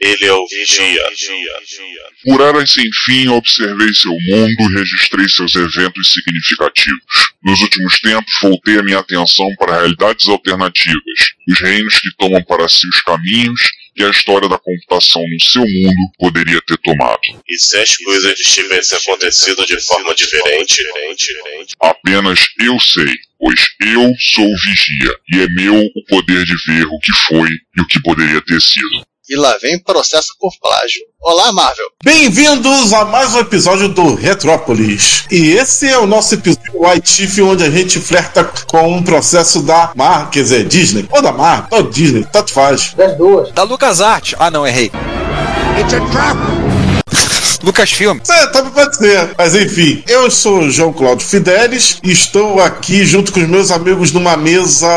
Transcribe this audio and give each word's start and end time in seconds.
Ele 0.00 0.24
é 0.24 0.32
o 0.32 0.46
Vigia. 0.46 1.02
Por 2.24 2.40
eras 2.40 2.72
sem 2.72 2.84
fim, 3.04 3.28
observei 3.28 3.92
seu 3.92 4.12
mundo 4.12 4.56
e 4.60 4.74
registrei 4.78 5.28
seus 5.28 5.54
eventos 5.54 6.12
significativos. 6.12 7.34
Nos 7.42 7.60
últimos 7.60 8.00
tempos, 8.00 8.32
voltei 8.40 8.78
a 8.78 8.82
minha 8.82 8.98
atenção 8.98 9.46
para 9.58 9.80
realidades 9.80 10.26
alternativas, 10.26 11.34
os 11.48 11.60
reinos 11.60 11.98
que 11.98 12.08
tomam 12.16 12.42
para 12.44 12.66
si 12.68 12.88
os 12.88 13.00
caminhos 13.02 13.60
que 13.94 14.04
a 14.04 14.10
história 14.10 14.48
da 14.48 14.58
computação 14.58 15.22
no 15.22 15.40
seu 15.44 15.62
mundo 15.62 16.12
poderia 16.18 16.60
ter 16.62 16.78
tomado. 16.78 17.20
E 17.46 17.58
se 17.58 17.76
as 17.76 17.96
coisas 17.96 18.38
tivessem 18.38 18.98
acontecido 18.98 19.66
de 19.66 19.78
forma 19.84 20.14
diferente? 20.14 20.82
Apenas 21.80 22.40
eu 22.60 22.78
sei, 22.80 23.14
pois 23.38 23.60
eu 23.84 24.14
sou 24.18 24.46
o 24.46 24.58
vigia, 24.64 25.14
e 25.34 25.40
é 25.40 25.48
meu 25.50 25.76
o 25.76 26.04
poder 26.06 26.44
de 26.44 26.54
ver 26.66 26.86
o 26.86 26.98
que 27.00 27.12
foi 27.26 27.48
e 27.76 27.80
o 27.82 27.86
que 27.86 28.00
poderia 28.00 28.40
ter 28.40 28.60
sido. 28.60 29.09
E 29.30 29.36
lá 29.36 29.56
vem 29.62 29.78
processo 29.78 30.34
por 30.40 30.50
plágio. 30.60 31.02
Olá, 31.20 31.52
Marvel. 31.52 31.86
Bem-vindos 32.02 32.92
a 32.92 33.04
mais 33.04 33.32
um 33.32 33.38
episódio 33.38 33.88
do 33.88 34.16
Retrópolis. 34.16 35.24
E 35.30 35.52
esse 35.52 35.86
é 35.88 35.96
o 35.96 36.04
nosso 36.04 36.34
episódio 36.34 36.72
White 36.74 37.08
Chief, 37.08 37.38
onde 37.38 37.62
a 37.62 37.70
gente 37.70 38.00
flerta 38.00 38.42
com 38.66 38.92
um 38.92 39.04
processo 39.04 39.62
da 39.62 39.92
Mar, 39.94 40.30
quer 40.30 40.42
dizer, 40.42 40.66
Disney. 40.66 41.06
Ou 41.12 41.22
da 41.22 41.30
Mar, 41.30 41.68
ou 41.70 41.84
Disney, 41.84 42.26
tanto 42.32 42.52
faz. 42.52 42.92
Das 42.94 43.16
duas. 43.16 43.52
Da 43.52 43.62
LucasArts. 43.62 44.34
Ah, 44.36 44.50
não, 44.50 44.66
errei. 44.66 44.90
It's 45.78 45.94
a 45.94 46.00
trap! 46.10 46.59
Lucasfilm. 47.62 48.18
É, 48.28 48.46
também 48.46 48.72
pode 48.72 48.96
ser. 48.96 49.30
Mas 49.36 49.54
enfim, 49.54 50.02
eu 50.08 50.30
sou 50.30 50.60
o 50.60 50.70
João 50.70 50.92
Cláudio 50.92 51.26
Fidelis 51.26 51.98
e 52.02 52.10
estou 52.10 52.60
aqui 52.60 53.04
junto 53.04 53.32
com 53.32 53.40
os 53.40 53.48
meus 53.48 53.70
amigos 53.70 54.12
numa 54.12 54.36
mesa. 54.36 54.88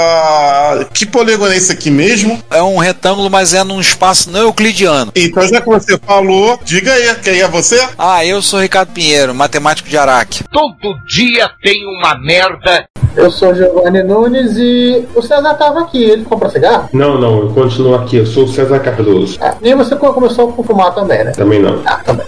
Que 0.93 1.05
polígono 1.05 1.51
é 1.51 1.57
esse 1.57 1.71
aqui 1.71 1.89
mesmo? 1.89 2.41
É 2.49 2.61
um 2.61 2.77
retângulo, 2.77 3.29
mas 3.29 3.53
é 3.53 3.63
num 3.63 3.79
espaço 3.79 4.29
não 4.31 4.41
euclidiano. 4.41 5.11
Então, 5.15 5.47
já 5.47 5.61
que 5.61 5.67
você 5.67 5.97
falou, 5.97 6.59
diga 6.63 6.91
aí, 6.93 7.15
quem 7.15 7.41
é 7.41 7.47
você? 7.47 7.87
Ah, 7.97 8.25
eu 8.25 8.41
sou 8.41 8.59
Ricardo 8.59 8.91
Pinheiro, 8.91 9.33
matemático 9.33 9.89
de 9.89 9.97
Araque. 9.97 10.43
Todo 10.51 10.95
dia 11.07 11.49
tem 11.61 11.85
uma 11.85 12.17
merda. 12.19 12.85
Eu 13.15 13.29
sou 13.29 13.53
Giovanni 13.53 14.01
Nunes 14.03 14.57
e 14.57 15.07
o 15.13 15.21
César 15.21 15.53
tava 15.53 15.81
aqui. 15.81 16.03
Ele 16.03 16.25
comprou 16.25 16.49
cigarro? 16.49 16.89
Não, 16.91 17.19
não, 17.19 17.41
eu 17.41 17.49
continuo 17.49 17.95
aqui. 17.95 18.17
Eu 18.17 18.25
sou 18.25 18.45
o 18.45 18.47
César 18.47 18.79
Cardoso. 18.79 19.37
Ah, 19.39 19.55
nem 19.61 19.75
você 19.75 19.95
começou 19.95 20.55
a 20.59 20.63
fumar 20.63 20.95
também, 20.95 21.23
né? 21.23 21.31
Também 21.31 21.61
não. 21.61 21.81
Ah, 21.85 21.97
também. 21.97 22.25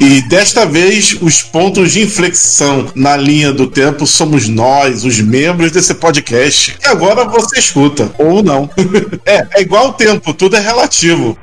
E 0.00 0.22
desta 0.22 0.64
vez, 0.64 1.14
os 1.20 1.42
pontos 1.42 1.92
de 1.92 2.00
inflexão 2.00 2.90
na 2.94 3.18
linha 3.18 3.52
do 3.52 3.66
tempo 3.66 4.06
somos 4.06 4.48
nós, 4.48 5.04
os 5.04 5.20
membros 5.20 5.70
desse 5.70 5.92
podcast. 5.92 6.74
E 6.82 6.86
agora 6.86 7.26
você 7.26 7.58
escuta, 7.58 8.10
ou 8.16 8.42
não. 8.42 8.70
é, 9.26 9.46
é 9.58 9.60
igual 9.60 9.88
o 9.88 9.92
tempo, 9.92 10.32
tudo 10.32 10.56
é 10.56 10.60
relativo. 10.60 11.36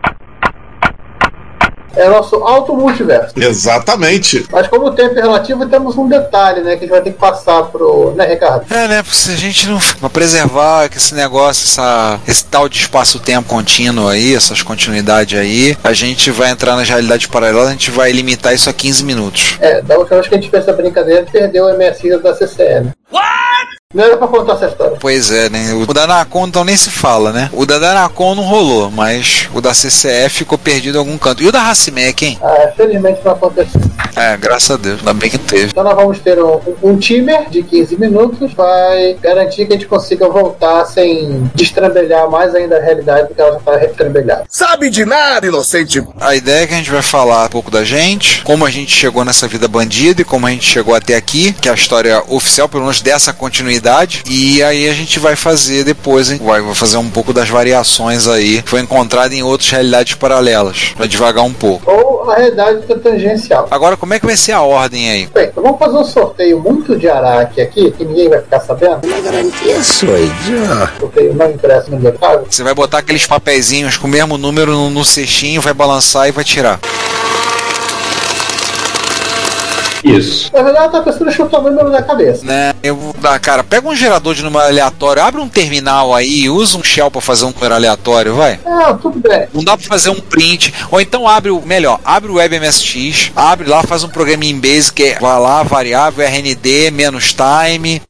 É 1.97 2.08
nosso 2.09 2.35
auto-multiverso. 2.35 3.34
Exatamente. 3.35 4.46
Mas 4.52 4.68
como 4.68 4.88
o 4.88 4.91
tempo 4.91 5.18
é 5.18 5.22
relativo, 5.22 5.66
temos 5.68 5.97
um 5.97 6.08
detalhe, 6.08 6.62
né? 6.62 6.72
Que 6.72 6.78
a 6.78 6.80
gente 6.81 6.90
vai 6.90 7.02
ter 7.02 7.12
que 7.12 7.18
passar 7.18 7.63
pro. 7.63 8.13
né, 8.16 8.25
Ricardo? 8.28 8.66
É, 8.74 8.88
né? 8.88 9.03
Se 9.12 9.31
a 9.31 9.35
gente 9.35 9.68
não. 9.68 9.80
Pra 10.00 10.09
preservar 10.09 10.90
esse 10.96 11.16
negócio, 11.16 11.66
essa, 11.66 12.19
esse 12.28 12.46
tal 12.46 12.69
de 12.69 12.78
espaço-tempo 12.80 13.47
contínuo 13.47 14.08
aí, 14.08 14.35
essas 14.35 14.62
continuidades 14.62 15.40
aí, 15.40 15.78
a 15.84 15.94
gente 15.94 16.30
vai 16.31 16.50
entrar 16.50 16.75
nas 16.75 16.88
realidades 16.88 17.28
paralelas, 17.28 17.69
a 17.69 17.72
gente 17.72 17.91
vai 17.91 18.12
limitar 18.12 18.53
isso 18.53 18.69
a 18.69 18.74
15 18.74 19.03
minutos. 19.03 19.58
É, 19.59 19.81
da 19.81 19.97
última 19.97 20.18
vez 20.18 20.28
que 20.28 20.35
a 20.35 20.38
gente 20.38 20.50
fez 20.50 20.64
essa 20.64 20.74
brincadeira, 20.74 21.25
perdeu 21.31 21.66
o 21.66 21.78
MSI 21.78 22.18
da 22.18 22.34
CCE, 22.34 22.91
What? 23.12 23.56
Não 23.93 24.03
era 24.03 24.17
pra 24.17 24.27
contar 24.27 24.55
essa 24.55 24.67
história. 24.67 24.97
Pois 24.99 25.31
é, 25.31 25.49
né? 25.49 25.73
O 25.73 25.93
da 25.93 26.03
Anacon 26.03 26.45
então 26.45 26.65
nem 26.65 26.75
se 26.75 26.89
fala, 26.89 27.31
né? 27.31 27.49
O 27.53 27.65
da 27.65 27.77
Anacon 27.77 28.35
não 28.35 28.43
rolou, 28.43 28.91
mas 28.91 29.47
o 29.53 29.61
da 29.61 29.71
CCE 29.71 30.27
ficou 30.29 30.57
perdido 30.57 30.95
em 30.95 30.99
algum 30.99 31.17
canto. 31.17 31.41
E 31.41 31.47
o 31.47 31.53
da 31.53 31.61
Racimec, 31.61 32.25
hein? 32.25 32.37
Ah, 32.43 32.69
felizmente 32.75 33.21
não 33.23 33.31
aconteceu. 33.31 33.79
É, 34.13 34.35
graças 34.35 34.71
a 34.71 34.75
Deus, 34.75 34.99
ainda 34.99 35.13
bem 35.13 35.29
que 35.29 35.37
teve. 35.37 35.67
Então 35.67 35.85
nós 35.85 35.95
vamos 35.95 36.19
ter 36.19 36.37
um, 36.37 36.59
um 36.83 36.97
timer 36.97 37.49
de 37.49 37.63
15 37.63 37.95
minutos, 37.97 38.53
vai 38.53 39.13
garantir 39.21 39.65
que 39.65 39.71
a 39.71 39.77
gente 39.77 39.87
consiga 39.87 40.27
voltar 40.27 40.83
sem 40.85 41.49
destrambelhar 41.55 42.29
mais 42.29 42.53
ainda 42.53 42.77
a 42.77 42.81
realidade, 42.81 43.27
porque 43.27 43.41
ela 43.41 43.53
já 43.53 43.59
tá 43.59 43.77
destrambelhada. 43.77 44.43
Sabe 44.49 44.89
de 44.89 45.05
nada, 45.05 45.47
inocente. 45.47 46.03
A 46.19 46.35
ideia 46.35 46.63
é 46.63 46.67
que 46.67 46.73
a 46.73 46.77
gente 46.77 46.91
vai 46.91 47.01
falar 47.01 47.45
um 47.45 47.49
pouco 47.49 47.71
da 47.71 47.85
gente, 47.85 48.43
como 48.43 48.65
a 48.65 48.69
gente 48.69 48.91
chegou 48.91 49.23
nessa 49.23 49.47
vida 49.47 49.65
bandida 49.65 50.23
e 50.23 50.25
como 50.25 50.45
a 50.45 50.49
gente 50.49 50.65
chegou 50.65 50.93
até 50.93 51.15
aqui, 51.15 51.53
que 51.53 51.69
é 51.69 51.71
a 51.71 51.75
história 51.75 52.21
oficial, 52.27 52.67
pelo 52.67 52.83
menos 52.83 53.01
dessa 53.01 53.31
continuidade. 53.31 53.76
E 54.29 54.61
aí 54.63 54.89
a 54.89 54.93
gente 54.93 55.19
vai 55.19 55.35
fazer 55.35 55.83
depois, 55.83 56.31
hein? 56.31 56.39
Vai, 56.43 56.61
fazer 56.73 56.97
um 56.97 57.09
pouco 57.09 57.33
das 57.33 57.49
variações 57.49 58.27
aí, 58.27 58.61
que 58.61 58.69
foi 58.69 58.81
encontrado 58.81 59.33
em 59.33 59.43
outras 59.43 59.69
realidades 59.69 60.15
paralelas. 60.15 60.93
Vai 60.97 61.07
devagar 61.07 61.43
um 61.43 61.53
pouco. 61.53 61.89
Ou 61.89 62.29
a 62.29 62.35
realidade 62.35 62.81
tangencial. 63.01 63.67
Agora, 63.71 63.95
como 63.95 64.13
é 64.13 64.19
que 64.19 64.25
vai 64.25 64.37
ser 64.37 64.51
a 64.51 64.61
ordem 64.61 65.09
aí? 65.09 65.27
Bem, 65.33 65.47
então 65.47 65.63
vamos 65.63 65.79
fazer 65.79 65.97
um 65.97 66.03
sorteio 66.03 66.59
muito 66.59 66.97
de 66.97 67.07
Araque 67.09 67.61
aqui, 67.61 67.91
que 67.91 68.03
ninguém 68.03 68.29
vai 68.29 68.41
ficar 68.41 68.59
sabendo. 68.59 69.07
Na 69.07 69.19
garantia 69.19 69.77
idiota. 69.77 70.93
Sorteio 70.99 71.33
não 71.33 71.51
impresso 71.51 71.91
no 71.91 71.99
mercado. 71.99 72.45
Você 72.49 72.63
vai 72.63 72.73
botar 72.73 72.99
aqueles 72.99 73.25
papeizinhos 73.25 73.97
com 73.97 74.07
o 74.07 74.09
mesmo 74.09 74.37
número 74.37 74.71
no, 74.71 74.89
no 74.89 75.05
cestinho, 75.05 75.61
vai 75.61 75.73
balançar 75.73 76.27
e 76.27 76.31
vai 76.31 76.43
tirar. 76.43 76.79
Isso. 80.16 80.51
Na 80.53 80.62
verdade, 80.62 80.95
a 80.95 81.01
pessoa 81.01 81.31
chutou 81.31 81.59
o 81.59 81.63
número 81.63 81.91
da 81.91 82.01
cabeça. 82.01 82.45
Né? 82.45 82.73
Eu 82.84 82.95
vou 82.95 83.13
dar, 83.13 83.40
cara, 83.40 83.63
pega 83.63 83.88
um 83.88 83.95
gerador 83.95 84.34
de 84.34 84.44
número 84.44 84.66
aleatório, 84.66 85.23
abre 85.23 85.41
um 85.41 85.50
terminal 85.50 86.13
aí, 86.13 86.50
usa 86.50 86.78
um 86.78 86.84
shell 86.84 87.12
pra 87.12 87.22
fazer 87.22 87.45
um 87.45 87.51
número 87.51 87.73
aleatório, 87.73 88.35
vai. 88.35 88.59
Ah, 88.66 88.97
tudo 89.00 89.19
bem. 89.19 89.47
Não 89.53 89.63
dá 89.63 89.78
pra 89.78 89.88
fazer 89.88 90.09
um 90.09 90.19
print. 90.19 90.73
Ou 90.91 91.01
então 91.01 91.28
abre 91.28 91.51
o. 91.51 91.62
Melhor, 91.62 92.00
abre 92.06 92.31
o 92.31 92.35
WebMSX, 92.35 93.31
abre 93.35 93.67
lá, 93.67 93.84
faz 93.84 94.03
um 94.03 94.09
programa 94.09 94.46
em 94.46 94.59
Basic, 94.59 95.17
vai 95.19 95.40
lá, 95.40 95.63
variável, 95.63 96.25
RND, 96.25 96.91
menos 96.91 97.34
time. 97.34 98.01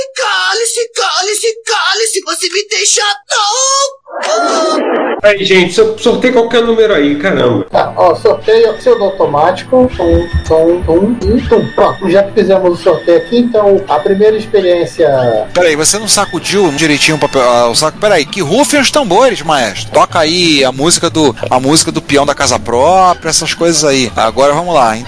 Ai, 0.00 0.06
cale-se, 0.16 0.88
cale-se, 0.94 1.54
cale-se, 1.66 2.20
você 2.24 2.48
me 2.48 2.66
deixa 2.68 3.02
louco. 3.36 5.20
Aí, 5.22 5.44
gente, 5.44 5.74
sor- 5.74 5.98
sorteio 5.98 6.32
qualquer 6.32 6.62
número 6.64 6.94
aí, 6.94 7.16
caramba. 7.16 7.66
Tá, 7.70 7.92
ó, 7.96 8.14
sorteio 8.14 8.72
pseudo 8.78 9.04
automático, 9.04 9.90
tum, 9.94 10.26
tum, 10.48 10.82
tum, 10.84 11.16
e 11.36 11.48
tum. 11.48 11.66
Pronto, 11.74 12.08
já 12.10 12.22
que 12.22 12.32
fizemos 12.32 12.80
o 12.80 12.82
sorteio 12.82 13.18
aqui, 13.18 13.38
então 13.40 13.84
a 13.88 13.98
primeira 13.98 14.36
experiência. 14.38 15.06
Peraí, 15.52 15.76
você 15.76 15.98
não 15.98 16.08
sacudiu 16.08 16.70
direitinho 16.72 17.18
o 17.18 17.20
papel, 17.20 17.42
ah, 17.42 17.68
o 17.68 17.74
saco? 17.74 17.98
Peraí, 17.98 18.24
que 18.24 18.40
rufem 18.40 18.80
os 18.80 18.90
tambores, 18.90 19.42
maestro. 19.42 19.92
Toca 19.92 20.18
aí 20.20 20.64
a 20.64 20.72
música 20.72 21.10
do 21.10 21.36
a 21.50 21.60
música 21.60 21.92
do 21.92 22.00
peão 22.00 22.24
da 22.24 22.34
casa 22.34 22.58
própria, 22.58 23.28
essas 23.28 23.52
coisas 23.52 23.84
aí. 23.84 24.10
Agora 24.16 24.54
vamos 24.54 24.74
lá, 24.74 24.96
hein? 24.96 25.04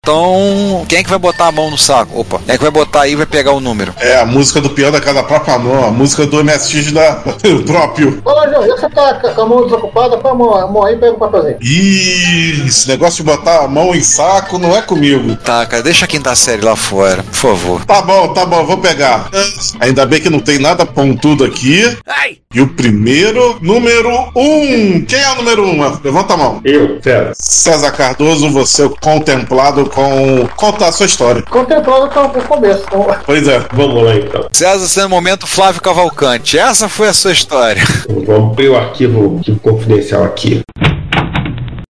Então, 0.00 0.57
quem 0.86 0.98
é 0.98 1.02
que 1.02 1.10
vai 1.10 1.18
botar 1.18 1.46
a 1.48 1.52
mão 1.52 1.70
no 1.70 1.78
saco? 1.78 2.20
Opa, 2.20 2.38
quem 2.44 2.54
é 2.54 2.58
que 2.58 2.62
vai 2.64 2.70
botar 2.72 3.02
aí 3.02 3.12
e 3.12 3.16
vai 3.16 3.26
pegar 3.26 3.52
o 3.52 3.60
número? 3.60 3.94
É 3.98 4.16
a 4.20 4.26
música 4.26 4.60
do 4.60 4.70
peão 4.70 4.90
da 4.90 5.00
casa 5.00 5.22
própria, 5.22 5.58
não. 5.58 5.84
A 5.84 5.90
música 5.90 6.26
do 6.26 6.42
MSX 6.44 6.92
da 6.92 7.12
próprio. 7.66 8.20
Ô, 8.24 8.30
João, 8.48 8.66
já 8.66 8.74
que 8.74 8.80
você 8.80 8.88
tá 8.90 9.14
com 9.34 9.40
a 9.42 9.46
mão 9.46 9.64
desocupada, 9.64 10.18
põe 10.18 10.30
a 10.30 10.34
mão, 10.34 10.54
a 10.54 10.66
mão 10.66 10.84
aí 10.84 10.94
e 10.94 10.98
pega 10.98 11.12
o 11.12 11.18
papelzinho. 11.18 11.58
Ih, 11.60 12.64
esse 12.66 12.88
negócio 12.88 13.22
de 13.24 13.30
botar 13.30 13.64
a 13.64 13.68
mão 13.68 13.94
em 13.94 14.00
saco 14.02 14.58
não 14.58 14.76
é 14.76 14.82
comigo. 14.82 15.36
Tá, 15.36 15.64
cara, 15.66 15.82
deixa 15.82 16.04
a 16.04 16.08
quinta 16.08 16.34
série 16.34 16.62
lá 16.62 16.76
fora, 16.76 17.22
por 17.22 17.34
favor. 17.34 17.84
Tá 17.84 18.02
bom, 18.02 18.28
tá 18.32 18.44
bom, 18.46 18.64
vou 18.64 18.78
pegar. 18.78 19.30
Ainda 19.80 20.04
bem 20.06 20.20
que 20.20 20.30
não 20.30 20.40
tem 20.40 20.58
nada 20.58 20.84
pontudo 20.86 21.44
aqui. 21.44 21.96
Ai, 22.06 22.38
E 22.54 22.60
o 22.60 22.68
primeiro, 22.68 23.58
número 23.60 24.10
um. 24.34 25.04
Quem 25.06 25.18
é 25.18 25.30
o 25.32 25.36
número 25.36 25.66
um? 25.66 25.80
Levanta 26.02 26.34
a 26.34 26.36
mão. 26.36 26.60
Eu, 26.64 27.00
César. 27.02 27.32
César 27.40 27.90
Cardoso, 27.92 28.50
você 28.50 28.84
é 28.86 28.88
contemplado 29.00 29.88
com 29.90 30.48
contar 30.72 30.88
a 30.88 30.92
sua 30.92 31.06
história. 31.06 31.42
Contemplando 31.42 32.06
o 32.06 32.42
começo. 32.42 32.84
Pois 33.24 33.48
é. 33.48 33.64
Vamos 33.72 34.04
lá 34.04 34.14
então. 34.16 34.46
César, 34.52 34.86
sendo 34.86 35.08
momento 35.08 35.46
Flávio 35.46 35.80
Cavalcante. 35.80 36.58
Essa 36.58 36.88
foi 36.88 37.08
a 37.08 37.12
sua 37.12 37.32
história. 37.32 37.82
Vamos 38.26 38.52
abrir 38.52 38.68
o 38.68 38.76
arquivo, 38.76 39.36
arquivo 39.38 39.60
confidencial 39.60 40.24
aqui. 40.24 40.62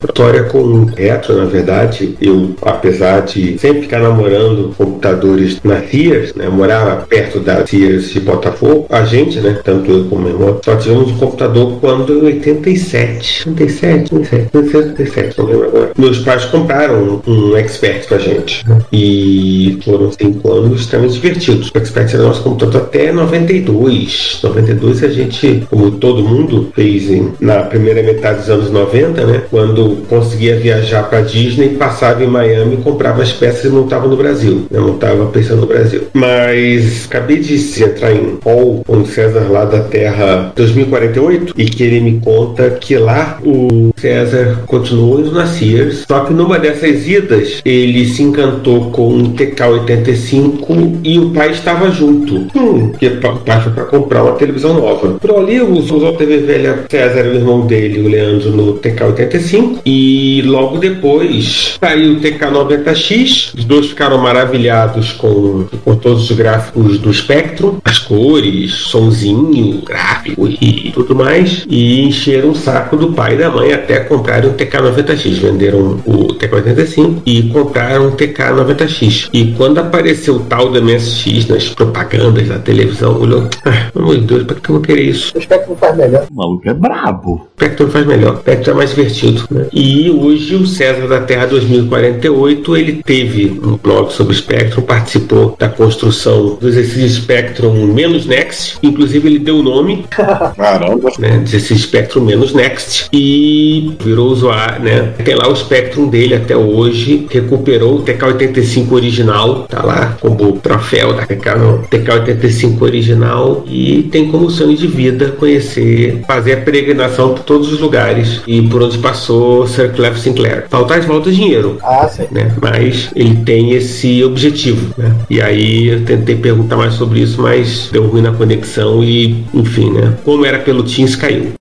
História 0.04 0.44
com 0.44 0.84
retro, 0.84 1.38
na 1.38 1.46
verdade, 1.46 2.18
eu, 2.20 2.54
apesar 2.62 3.22
de 3.22 3.58
sempre 3.58 3.84
ficar 3.84 4.00
namorando 4.00 4.76
computadores 4.78 5.62
na 5.64 5.82
Sears, 5.84 6.34
né, 6.36 6.50
morava 6.50 7.06
perto 7.08 7.40
da 7.40 7.66
Sears 7.66 8.10
de 8.10 8.20
Botafogo, 8.20 8.88
a 8.90 9.06
gente, 9.06 9.40
né, 9.40 9.58
tanto 9.64 9.90
eu 9.90 10.04
como 10.06 10.24
meu 10.24 10.34
irmão, 10.34 10.60
só 10.66 10.76
tivemos 10.76 11.12
um 11.12 11.18
computador 11.18 11.80
quando 11.80 12.12
em 12.12 12.26
87, 12.26 13.48
87, 13.48 14.16
87, 14.16 14.78
87, 14.78 15.38
não 15.38 15.46
lembro 15.46 15.68
agora. 15.70 15.92
Meus 15.98 16.20
pais 16.20 16.44
compraram 16.44 17.22
um, 17.26 17.32
um 17.32 17.58
Expert 17.58 18.06
pra 18.06 18.18
gente 18.18 18.66
e 18.92 19.80
foram 19.82 20.12
cinco 20.12 20.52
anos 20.52 20.82
extremamente 20.82 21.14
divertidos. 21.14 21.72
O 21.74 21.78
Expert 21.78 22.14
era 22.14 22.24
nosso 22.24 22.44
computador 22.44 22.82
até 22.82 23.14
92. 23.14 24.40
92 24.44 25.04
a 25.04 25.08
gente, 25.08 25.66
como 25.70 25.92
todo 25.92 26.22
mundo, 26.22 26.70
fez 26.76 27.10
em, 27.10 27.34
na 27.40 27.64
primeira 27.64 28.04
metade 28.04 28.40
dos 28.40 28.50
anos 28.50 28.70
90, 28.70 29.26
né, 29.26 29.42
quando 29.50 29.85
conseguia 30.08 30.58
viajar 30.58 31.04
para 31.10 31.22
Disney, 31.22 31.70
passava 31.70 32.24
em 32.24 32.28
Miami, 32.28 32.78
comprava 32.78 33.22
as 33.22 33.32
peças 33.32 33.66
e 33.66 33.70
montava 33.70 34.08
no 34.08 34.16
Brasil. 34.16 34.66
Eu 34.72 34.82
montava 34.82 35.26
pensando 35.28 35.62
no 35.62 35.68
Brasil. 35.68 36.04
Mas 36.14 37.06
acabei 37.06 37.40
de 37.40 37.56
entrar 37.84 38.14
em 38.14 38.38
Paul 38.38 38.84
com 38.86 38.98
o 38.98 39.06
César 39.06 39.48
lá 39.50 39.66
da 39.66 39.82
Terra 39.82 40.52
2048 40.56 41.54
e 41.58 41.66
que 41.66 41.84
ele 41.84 42.00
me 42.00 42.20
conta 42.20 42.70
que 42.72 42.98
lá 42.98 43.40
o 43.44 43.92
César 43.98 44.64
continuou 44.66 45.20
indo 45.20 45.32
na 45.32 45.46
Sears, 45.46 46.06
só 46.08 46.22
que 46.22 46.34
numa 46.34 46.60
dessas 46.60 47.08
idas 47.08 47.62
ele 47.64 48.06
se 48.06 48.24
encantou 48.24 48.92
com 48.92 49.10
um 49.10 49.34
TK-85 49.34 51.00
e 51.04 51.20
o 51.20 51.30
pai 51.32 51.52
estava 51.52 51.90
junto. 51.92 52.48
Hum, 52.56 52.92
que 52.98 53.08
o 53.08 53.20
pai 53.20 53.62
foi 53.62 53.72
para 53.72 53.86
comprar 53.86 54.24
uma 54.24 54.34
televisão 54.34 54.74
nova. 54.74 55.20
Por 55.20 55.32
ali 55.32 55.62
usou 55.62 56.08
a 56.10 56.14
TV 56.14 56.38
velha 56.38 56.86
César 56.90 57.26
o 57.26 57.36
irmão 57.36 57.66
dele, 57.66 58.02
o 58.02 58.10
Leandro, 58.10 58.52
no 58.52 58.74
TK-85 58.76 59.75
e 59.86 60.42
logo 60.46 60.78
depois 60.78 61.78
saiu 61.80 62.14
o 62.14 62.22
TK90X. 62.22 63.54
Os 63.58 63.66
dois 63.66 63.88
ficaram 63.88 64.18
maravilhados 64.18 65.14
com, 65.14 65.66
com 65.84 65.96
todos 65.96 66.30
os 66.30 66.38
gráficos 66.38 67.00
do 67.00 67.14
Spectrum, 67.14 67.78
as 67.84 68.00
cores, 68.00 68.72
sonzinho, 68.74 69.82
gráfico 69.82 70.48
e 70.48 70.92
tudo 70.94 71.16
mais. 71.16 71.66
E 71.70 72.02
encheram 72.02 72.52
o 72.52 72.56
saco 72.56 72.96
do 72.98 73.14
pai 73.14 73.34
e 73.36 73.38
da 73.38 73.50
mãe 73.50 73.74
até 73.74 74.00
comprarem 74.00 74.50
o 74.50 74.54
TK90X. 74.54 75.40
Venderam 75.40 76.00
o 76.06 76.28
TK85 76.36 77.22
e 77.26 77.44
compraram 77.50 78.10
o 78.10 78.12
TK90X. 78.12 79.30
E 79.34 79.54
quando 79.54 79.80
apareceu 79.80 80.36
o 80.36 80.40
tal 80.42 80.70
do 80.70 80.82
MSX 80.82 81.48
nas 81.48 81.70
propagandas 81.70 82.48
da 82.48 82.60
televisão, 82.60 83.20
olhou, 83.20 83.48
ah, 83.66 83.90
pelo 83.92 84.06
amor 84.06 84.18
de 84.20 84.26
Deus, 84.26 84.44
para 84.44 84.56
que 84.56 84.70
eu 84.70 84.76
vou 84.76 84.84
querer 84.84 85.04
isso? 85.04 85.38
O 85.38 85.42
Spectrum 85.42 85.76
faz 85.76 85.98
melhor. 85.98 86.28
O 86.32 86.36
maluco 86.36 86.70
é 86.70 86.74
brabo. 86.74 87.34
O 87.34 87.48
Spectrum 87.56 87.90
faz 87.90 88.06
melhor. 88.06 88.36
O 88.36 88.38
Spectrum 88.40 88.74
é 88.74 88.76
mais 88.76 88.90
divertido. 88.90 89.44
Né? 89.52 89.65
E 89.74 90.10
hoje 90.10 90.56
o 90.56 90.66
César 90.66 91.08
da 91.08 91.20
Terra 91.20 91.46
2048 91.46 92.78
ele 92.78 93.04
teve 93.04 93.60
um 93.64 93.78
blog 93.78 94.12
sobre 94.12 94.36
Spectrum, 94.36 94.82
participou 94.82 95.56
da 95.60 95.70
construção 95.70 96.58
do 96.60 96.68
exercício 96.68 97.22
Spectrum 97.22 97.88
menos 97.94 98.26
Next, 98.26 98.78
inclusive 98.82 99.28
ele 99.28 99.40
deu 99.40 99.58
o 99.58 99.64
nome 99.64 100.06
Caramba. 100.56 101.12
né, 101.20 101.44
Spectrum 101.46 102.24
menos 102.24 102.54
Next 102.54 103.08
e 103.12 103.94
virou 104.04 104.30
usuário, 104.30 104.84
né? 104.84 105.14
Tem 105.24 105.36
lá 105.36 105.48
o 105.48 105.56
Spectrum 105.56 106.08
dele 106.08 106.36
até 106.36 106.56
hoje, 106.56 107.28
recuperou 107.30 107.98
o 107.98 108.04
TK85 108.04 108.92
original, 108.92 109.64
tá 109.70 109.84
lá 109.84 110.18
como 110.20 110.54
troféu 110.54 111.14
da 111.14 111.26
TK, 111.26 111.56
no 111.58 111.80
TK85 111.84 112.82
original 112.82 113.64
e 113.68 114.04
tem 114.12 114.30
como 114.32 114.50
sonho 114.50 114.76
de 114.76 114.88
vida 114.88 115.36
conhecer, 115.40 116.22
fazer 116.28 116.54
a 116.54 116.58
peregrinação 116.58 117.34
por 117.34 117.44
todos 117.44 117.72
os 117.72 117.80
lugares 117.80 118.42
e 118.48 118.62
por 118.62 118.82
onde 118.82 118.98
passou 118.98 119.55
Sir 119.68 119.94
Clef 119.94 120.20
Sinclair. 120.20 120.66
Faltar 120.70 121.00
de 121.00 121.08
volta 121.08 121.32
dinheiro. 121.32 121.78
Ah, 121.84 122.08
sim. 122.08 122.28
Né? 122.32 122.54
Mas 122.62 123.10
ele 123.16 123.44
tem 123.44 123.72
esse 123.72 124.24
objetivo. 124.24 124.94
Né? 124.98 125.16
E 125.30 125.42
aí 125.42 125.88
eu 125.88 126.04
tentei 126.04 126.36
perguntar 126.36 126.78
mais 126.78 126.96
sobre 126.96 127.22
isso, 127.22 127.42
mas 127.42 127.90
deu 127.92 128.08
ruim 128.08 128.22
na 128.22 128.32
conexão 128.32 129.04
e, 129.04 129.46
enfim, 129.54 129.92
né? 129.92 130.18
Como 130.24 130.46
era 130.46 130.60
pelo 130.60 130.84
Teams, 130.84 131.16
caiu. 131.16 131.54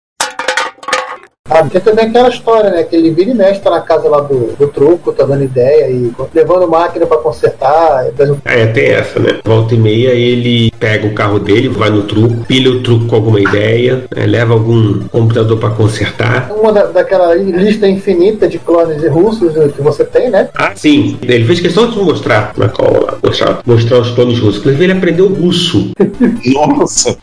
Ah, 1.51 1.63
porque 1.63 1.79
também 1.79 2.07
aquela 2.07 2.31
história, 2.31 2.71
né? 2.71 2.85
Que 2.85 2.97
ele 2.97 3.11
vira 3.11 3.31
e 3.31 3.35
mexe, 3.35 3.61
tá 3.61 3.71
na 3.71 3.83
casa 3.83 4.09
lá 4.09 4.19
do, 4.21 4.57
do 4.59 4.67
truco, 4.69 5.13
tá 5.13 5.25
dando 5.27 5.45
ideia 5.45 5.91
e 5.91 6.11
levando 6.33 6.67
máquina 6.67 7.05
pra 7.05 7.19
consertar. 7.19 8.05
depois- 8.17 8.39
É, 8.47 8.65
tem 8.69 8.87
essa, 8.87 9.21
né? 9.21 9.41
Volta 9.45 9.75
e 9.75 9.79
meia 9.79 10.09
ele 10.09 10.71
pega 10.81 11.07
o 11.07 11.13
carro 11.13 11.39
dele, 11.39 11.69
vai 11.69 11.91
no 11.91 12.05
truco, 12.05 12.47
pilha 12.47 12.71
o 12.71 12.83
truco 12.83 13.05
com 13.09 13.17
alguma 13.17 13.39
ideia, 13.41 14.05
né? 14.17 14.25
leva 14.25 14.55
algum 14.55 15.01
computador 15.09 15.59
pra 15.59 15.69
consertar. 15.69 16.51
Uma 16.51 16.73
da, 16.73 16.87
daquela 16.87 17.35
lista 17.35 17.87
infinita 17.87 18.49
de 18.49 18.59
clones 18.59 19.07
russos 19.11 19.53
né, 19.55 19.69
que 19.69 19.83
você 19.83 20.03
tem, 20.03 20.31
né? 20.31 20.49
Ah, 20.55 20.73
sim. 20.75 21.19
Ele 21.21 21.45
fez 21.45 21.61
questão 21.61 21.91
de 21.91 21.99
mostrar 21.99 22.55
na 22.57 22.71
cola 22.71 23.01
lá, 23.05 23.19
mostrar, 23.23 23.61
mostrar 23.67 23.99
os 24.01 24.11
clones 24.13 24.39
russos. 24.39 24.61
Inclusive 24.61 24.85
ele 24.85 24.93
aprendeu 24.95 25.29
russo. 25.29 25.91
Nossa. 26.55 27.19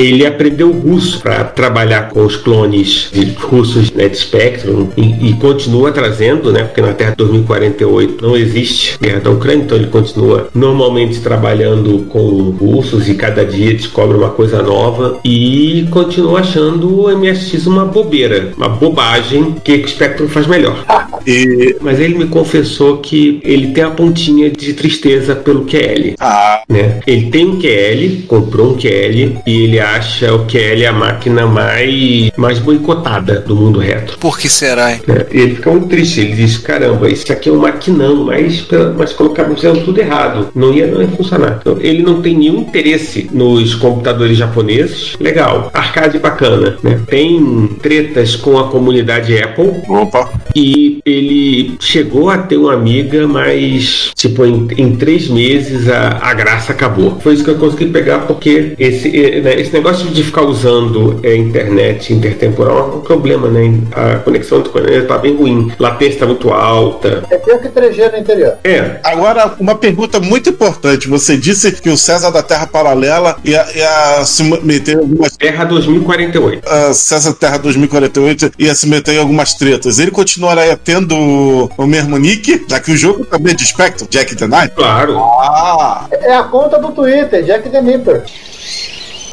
Ele 0.00 0.24
aprendeu 0.24 0.72
russo 0.72 1.20
para 1.20 1.44
trabalhar 1.44 2.08
com 2.08 2.24
os 2.24 2.34
clones 2.34 3.10
de 3.12 3.32
russos 3.32 3.90
né, 3.90 4.08
de 4.08 4.16
Spectrum 4.16 4.88
e, 4.96 5.28
e 5.28 5.34
continua 5.34 5.92
trazendo, 5.92 6.50
né? 6.50 6.64
Porque 6.64 6.80
na 6.80 6.94
Terra 6.94 7.12
2048 7.14 8.26
não 8.26 8.34
existe 8.34 8.98
guerra 8.98 9.20
da 9.20 9.30
Ucrânia, 9.30 9.64
então 9.64 9.76
ele 9.76 9.88
continua 9.88 10.48
normalmente 10.54 11.20
trabalhando 11.20 12.06
com 12.08 12.50
russos 12.58 13.10
e 13.10 13.14
cada 13.14 13.44
dia 13.44 13.74
descobre 13.74 14.16
uma 14.16 14.30
coisa 14.30 14.62
nova 14.62 15.20
e 15.22 15.86
continua 15.90 16.40
achando 16.40 17.02
o 17.02 17.18
MSX 17.18 17.66
uma 17.66 17.84
bobeira, 17.84 18.54
uma 18.56 18.70
bobagem 18.70 19.56
que 19.62 19.72
o 19.74 19.86
Spectrum 19.88 20.28
faz 20.28 20.46
melhor. 20.46 20.82
E. 21.26 21.76
Mas 21.82 22.00
ele 22.00 22.16
me 22.16 22.26
confessou 22.26 22.98
que 22.98 23.38
ele 23.44 23.68
tem 23.68 23.84
a 23.84 23.90
pontinha 23.90 24.50
de 24.50 24.72
tristeza 24.72 25.36
pelo 25.36 25.66
QL. 25.66 26.14
Ah, 26.18 26.62
Né? 26.66 27.00
Ele 27.06 27.30
tem 27.30 27.46
um 27.46 27.58
QL, 27.58 28.22
comprou 28.26 28.72
um 28.72 28.76
QL 28.76 29.36
e 29.46 29.62
ele 29.64 29.78
acha 29.78 29.89
o 30.32 30.46
QL 30.46 30.86
a 30.86 30.92
máquina 30.92 31.46
mais, 31.46 32.30
mais 32.36 32.58
boicotada 32.58 33.40
do 33.40 33.56
mundo 33.56 33.78
retro. 33.78 34.18
Por 34.18 34.38
que 34.38 34.48
será, 34.48 34.92
hein? 34.92 35.00
E 35.32 35.40
ele 35.40 35.54
fica 35.56 35.70
muito 35.70 35.88
triste, 35.88 36.20
ele 36.20 36.32
diz, 36.32 36.58
caramba, 36.58 37.08
isso 37.08 37.30
aqui 37.32 37.48
é 37.48 37.52
um 37.52 37.58
maquinão, 37.58 38.24
mas, 38.24 38.66
mas 38.96 39.12
fizemos 39.54 39.84
tudo 39.84 39.98
errado, 40.00 40.48
não 40.54 40.72
ia, 40.72 40.86
não 40.86 41.00
ia 41.00 41.08
funcionar. 41.08 41.58
Então, 41.60 41.78
ele 41.80 42.02
não 42.02 42.22
tem 42.22 42.36
nenhum 42.36 42.60
interesse 42.60 43.28
nos 43.32 43.74
computadores 43.74 44.36
japoneses, 44.36 45.16
legal, 45.20 45.70
arcade 45.72 46.18
bacana, 46.18 46.76
né? 46.82 47.00
Tem 47.06 47.68
tretas 47.82 48.36
com 48.36 48.58
a 48.58 48.68
comunidade 48.68 49.36
Apple, 49.38 49.72
opa. 49.88 50.30
e 50.54 51.00
ele 51.04 51.76
chegou 51.80 52.30
a 52.30 52.38
ter 52.38 52.56
uma 52.56 52.74
amiga, 52.74 53.26
mas, 53.26 54.12
tipo, 54.14 54.44
em, 54.44 54.68
em 54.76 54.96
três 54.96 55.28
meses 55.28 55.88
a, 55.88 56.18
a 56.20 56.34
graça 56.34 56.72
acabou. 56.72 57.18
Foi 57.20 57.34
isso 57.34 57.44
que 57.44 57.50
eu 57.50 57.56
consegui 57.56 57.86
pegar, 57.86 58.20
porque 58.20 58.72
esse, 58.78 59.08
eh, 59.08 59.40
né, 59.40 59.60
esse 59.60 59.69
negócio 59.72 60.06
de 60.10 60.22
ficar 60.22 60.42
usando 60.42 61.20
a 61.24 61.34
internet 61.34 62.12
intertemporal 62.12 62.78
é 62.78 62.96
um 62.96 63.00
problema, 63.00 63.48
né? 63.48 63.80
A 63.92 64.16
conexão 64.18 64.60
do 64.60 64.68
internet 64.70 65.06
tá 65.06 65.18
bem 65.18 65.36
ruim. 65.36 65.72
Latência 65.78 66.20
tá 66.20 66.26
muito 66.26 66.50
alta. 66.50 67.24
É 67.30 67.38
pior 67.38 67.58
que 67.60 67.68
3G 67.68 68.12
no 68.12 68.18
interior. 68.18 68.54
É, 68.64 69.00
Agora, 69.04 69.54
uma 69.58 69.74
pergunta 69.74 70.20
muito 70.20 70.50
importante. 70.50 71.08
Você 71.08 71.36
disse 71.36 71.72
que 71.72 71.88
o 71.90 71.96
César 71.96 72.30
da 72.30 72.42
Terra 72.42 72.66
Paralela 72.66 73.36
ia, 73.44 73.66
ia 73.74 74.24
se 74.24 74.42
meter 74.62 74.96
em 74.96 75.00
algumas. 75.00 75.36
Terra 75.36 75.64
2048. 75.64 76.68
a 76.68 76.92
César 76.94 77.32
Terra 77.34 77.58
2048 77.58 78.52
ia 78.58 78.74
se 78.74 78.86
meter 78.88 79.14
em 79.14 79.18
algumas 79.18 79.54
tretas. 79.54 79.98
Ele 79.98 80.10
continuaria 80.10 80.76
tendo 80.76 81.70
o 81.76 81.86
mesmo 81.86 82.16
nick, 82.18 82.64
já 82.68 82.80
que 82.80 82.92
o 82.92 82.96
jogo 82.96 83.24
também 83.24 83.52
é 83.52 83.56
de 83.56 83.66
Spectrum, 83.66 84.06
Jack 84.10 84.36
the 84.36 84.46
Knight? 84.46 84.74
Claro. 84.74 85.18
Ah, 85.18 86.06
É 86.10 86.34
a 86.34 86.44
conta 86.44 86.78
do 86.78 86.92
Twitter, 86.92 87.42
Jack 87.44 87.68
the 87.68 87.80
Nipper. 87.82 88.22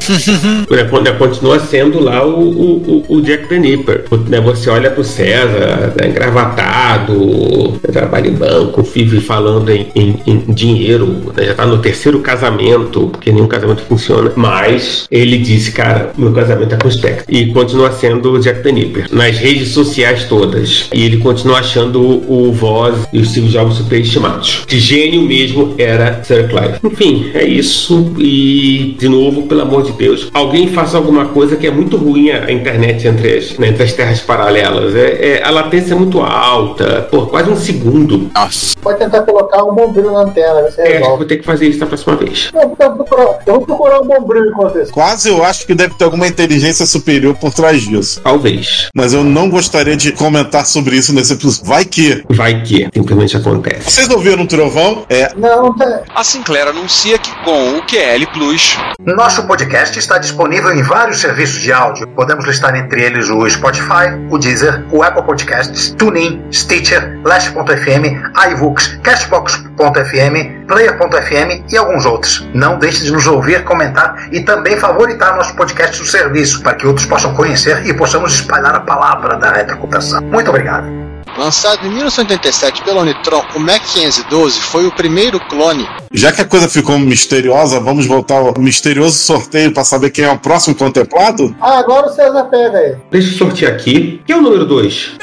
Né, 0.69 0.83
né, 1.03 1.11
continua 1.17 1.59
sendo 1.59 1.99
lá 1.99 2.25
o, 2.25 2.39
o, 2.39 3.05
o- 3.09 3.15
o 3.17 3.21
Jack 3.21 3.47
the 3.47 3.57
Nipper. 3.59 4.03
Né, 4.27 4.39
você 4.41 4.69
olha 4.69 4.89
pro 4.91 5.03
César, 5.03 5.93
né, 5.99 6.07
engravatado, 6.09 7.73
né, 7.83 7.91
trabalha 7.91 8.27
em 8.27 8.33
banco, 8.33 8.83
vive 8.83 9.19
falando 9.19 9.69
em, 9.69 9.87
em- 9.95 10.19
em 10.25 10.53
dinheiro, 10.53 11.07
né, 11.35 11.45
já 11.45 11.53
tá 11.53 11.65
no 11.65 11.77
terceiro 11.79 12.19
casamento, 12.19 13.07
porque 13.11 13.31
nenhum 13.31 13.47
casamento 13.47 13.81
funciona. 13.83 14.31
Mas 14.35 15.07
ele 15.11 15.37
disse, 15.37 15.71
cara, 15.71 16.11
meu 16.17 16.31
casamento 16.31 16.75
é 16.75 16.77
com 16.77 16.87
o 16.87 16.91
Spectre. 16.91 17.25
E 17.35 17.47
continua 17.51 17.91
sendo 17.91 18.31
o 18.33 18.39
Jack 18.39 18.61
the 18.63 18.71
Nipper. 18.71 19.07
Nas 19.11 19.37
redes 19.37 19.69
sociais 19.69 20.25
todas. 20.25 20.87
E 20.93 21.03
ele 21.03 21.17
continua 21.17 21.59
achando 21.59 22.01
o, 22.01 22.47
o 22.49 22.53
Voz 22.53 22.95
e 23.13 23.19
o 23.19 23.25
Steve 23.25 23.49
Jobs 23.49 23.75
superestimados. 23.77 24.63
De 24.67 24.79
gênio 24.79 25.21
mesmo 25.21 25.75
era 25.77 26.21
Sir 26.23 26.47
Clive. 26.47 26.75
Enfim, 26.83 27.31
é 27.33 27.45
isso. 27.45 28.11
E, 28.17 28.95
de 28.99 29.07
novo, 29.09 29.43
pelo 29.43 29.61
amor 29.61 29.83
de 29.83 29.93
Deus, 29.97 30.29
alguém 30.33 30.67
faça 30.69 30.97
alguma 30.97 31.25
coisa 31.25 31.55
que 31.55 31.67
é 31.67 31.71
muito 31.71 31.97
ruim 31.97 32.29
a 32.31 32.51
internet 32.51 33.07
entre 33.07 33.37
as, 33.37 33.57
né, 33.57 33.69
entre 33.69 33.83
as 33.83 33.93
terras 33.93 34.19
paralelas. 34.21 34.95
É, 34.95 35.39
é, 35.39 35.43
a 35.43 35.49
latência 35.49 35.93
é 35.93 35.97
muito 35.97 36.21
alta, 36.21 37.07
por 37.09 37.29
quase 37.29 37.49
um 37.49 37.55
segundo. 37.55 38.29
Nossa. 38.33 38.75
Pode 38.81 38.99
tentar 38.99 39.21
colocar 39.23 39.63
um 39.63 39.73
bombril 39.73 40.11
na 40.11 40.19
antena, 40.21 40.61
você 40.63 40.81
É, 40.81 40.83
acho 40.83 40.91
que 40.91 40.93
resolve. 40.99 41.17
vou 41.17 41.25
ter 41.25 41.37
que 41.37 41.45
fazer 41.45 41.67
isso 41.67 41.79
da 41.79 41.85
próxima 41.85 42.15
vez. 42.15 42.49
Eu 42.53 42.67
vou 42.69 42.75
procurar, 42.75 43.39
eu 43.45 43.53
vou 43.55 43.61
procurar 43.65 44.01
um 44.01 44.07
bombril 44.07 44.45
enquanto 44.45 44.79
isso. 44.79 44.91
Quase 44.91 45.29
eu 45.29 45.43
acho 45.43 45.65
que 45.65 45.73
deve 45.75 45.93
ter 45.95 46.03
alguma 46.05 46.27
inteligência 46.27 46.85
superior 46.85 47.35
por 47.35 47.53
trás 47.53 47.81
disso. 47.81 48.21
Talvez. 48.23 48.87
Mas 48.95 49.13
eu 49.13 49.23
não 49.23 49.49
gostaria 49.49 49.95
de 49.97 50.11
comentar 50.11 50.65
sobre 50.65 50.95
isso 50.95 51.13
nesse 51.13 51.33
episódio. 51.33 51.65
Vai 51.65 51.85
que. 51.85 52.23
Vai 52.29 52.61
que 52.61 52.87
simplesmente 52.93 53.35
acontece. 53.37 53.89
Vocês 53.91 54.09
ouviram 54.09 54.43
o 54.43 54.47
trovão? 54.47 55.05
É. 55.09 55.31
Não, 55.35 55.73
tá. 55.75 56.01
A 56.15 56.23
Sinclair 56.23 56.67
anuncia 56.67 57.17
que 57.17 57.31
com 57.43 57.77
o 57.77 57.81
QL 57.85 58.25
Plus, 58.33 58.77
Nosso 58.99 59.45
podcast 59.47 59.86
está 59.95 60.17
disponível 60.17 60.71
em 60.73 60.83
vários 60.83 61.19
serviços 61.19 61.61
de 61.61 61.71
áudio. 61.71 62.07
Podemos 62.09 62.45
listar 62.45 62.75
entre 62.75 63.01
eles 63.01 63.29
o 63.29 63.49
Spotify, 63.49 64.13
o 64.29 64.37
Deezer, 64.37 64.83
o 64.91 65.03
Apple 65.03 65.23
Podcasts, 65.23 65.91
TuneIn, 65.91 66.43
Stitcher, 66.51 67.19
Last.fm, 67.23 68.19
iVoox, 68.51 68.99
Castbox.fm, 69.03 70.65
Player.fm 70.67 71.63
e 71.71 71.77
alguns 71.77 72.05
outros. 72.05 72.47
Não 72.53 72.77
deixe 72.77 73.03
de 73.03 73.11
nos 73.11 73.27
ouvir, 73.27 73.63
comentar 73.63 74.27
e 74.31 74.41
também 74.41 74.77
favoritar 74.77 75.35
nosso 75.35 75.55
podcast 75.55 75.99
do 75.99 76.05
serviço 76.05 76.61
para 76.61 76.73
que 76.75 76.85
outros 76.85 77.05
possam 77.05 77.33
conhecer 77.33 77.85
e 77.85 77.93
possamos 77.93 78.33
espalhar 78.33 78.75
a 78.75 78.81
palavra 78.81 79.37
da 79.37 79.51
retrocomputação. 79.51 80.21
Muito 80.21 80.49
obrigado. 80.49 81.06
Lançado 81.37 81.85
em 81.85 81.89
1987 81.89 82.83
pela 82.83 83.01
Unitron, 83.01 83.43
o 83.55 83.59
Mac 83.59 83.81
512 83.83 84.59
foi 84.59 84.85
o 84.85 84.91
primeiro 84.91 85.39
clone. 85.47 85.87
Já 86.11 86.31
que 86.31 86.41
a 86.41 86.45
coisa 86.45 86.69
ficou 86.69 86.97
misteriosa, 86.97 87.79
vamos 87.79 88.05
voltar 88.05 88.37
ao 88.37 88.53
misterioso 88.57 89.17
sorteio 89.17 89.73
para 89.73 89.83
saber 89.83 90.11
quem 90.11 90.25
é 90.25 90.31
o 90.31 90.37
próximo 90.37 90.75
contemplado? 90.75 91.55
Ah, 91.61 91.79
agora 91.79 92.07
o 92.07 92.09
César 92.13 92.43
pega 92.45 92.77
aí. 92.77 92.95
Deixa 93.11 93.33
eu 93.33 93.37
sortear 93.37 93.73
aqui. 93.73 94.21
Quem 94.25 94.35
é 94.35 94.39
o 94.39 94.41
número 94.41 94.65
2? 94.65 95.17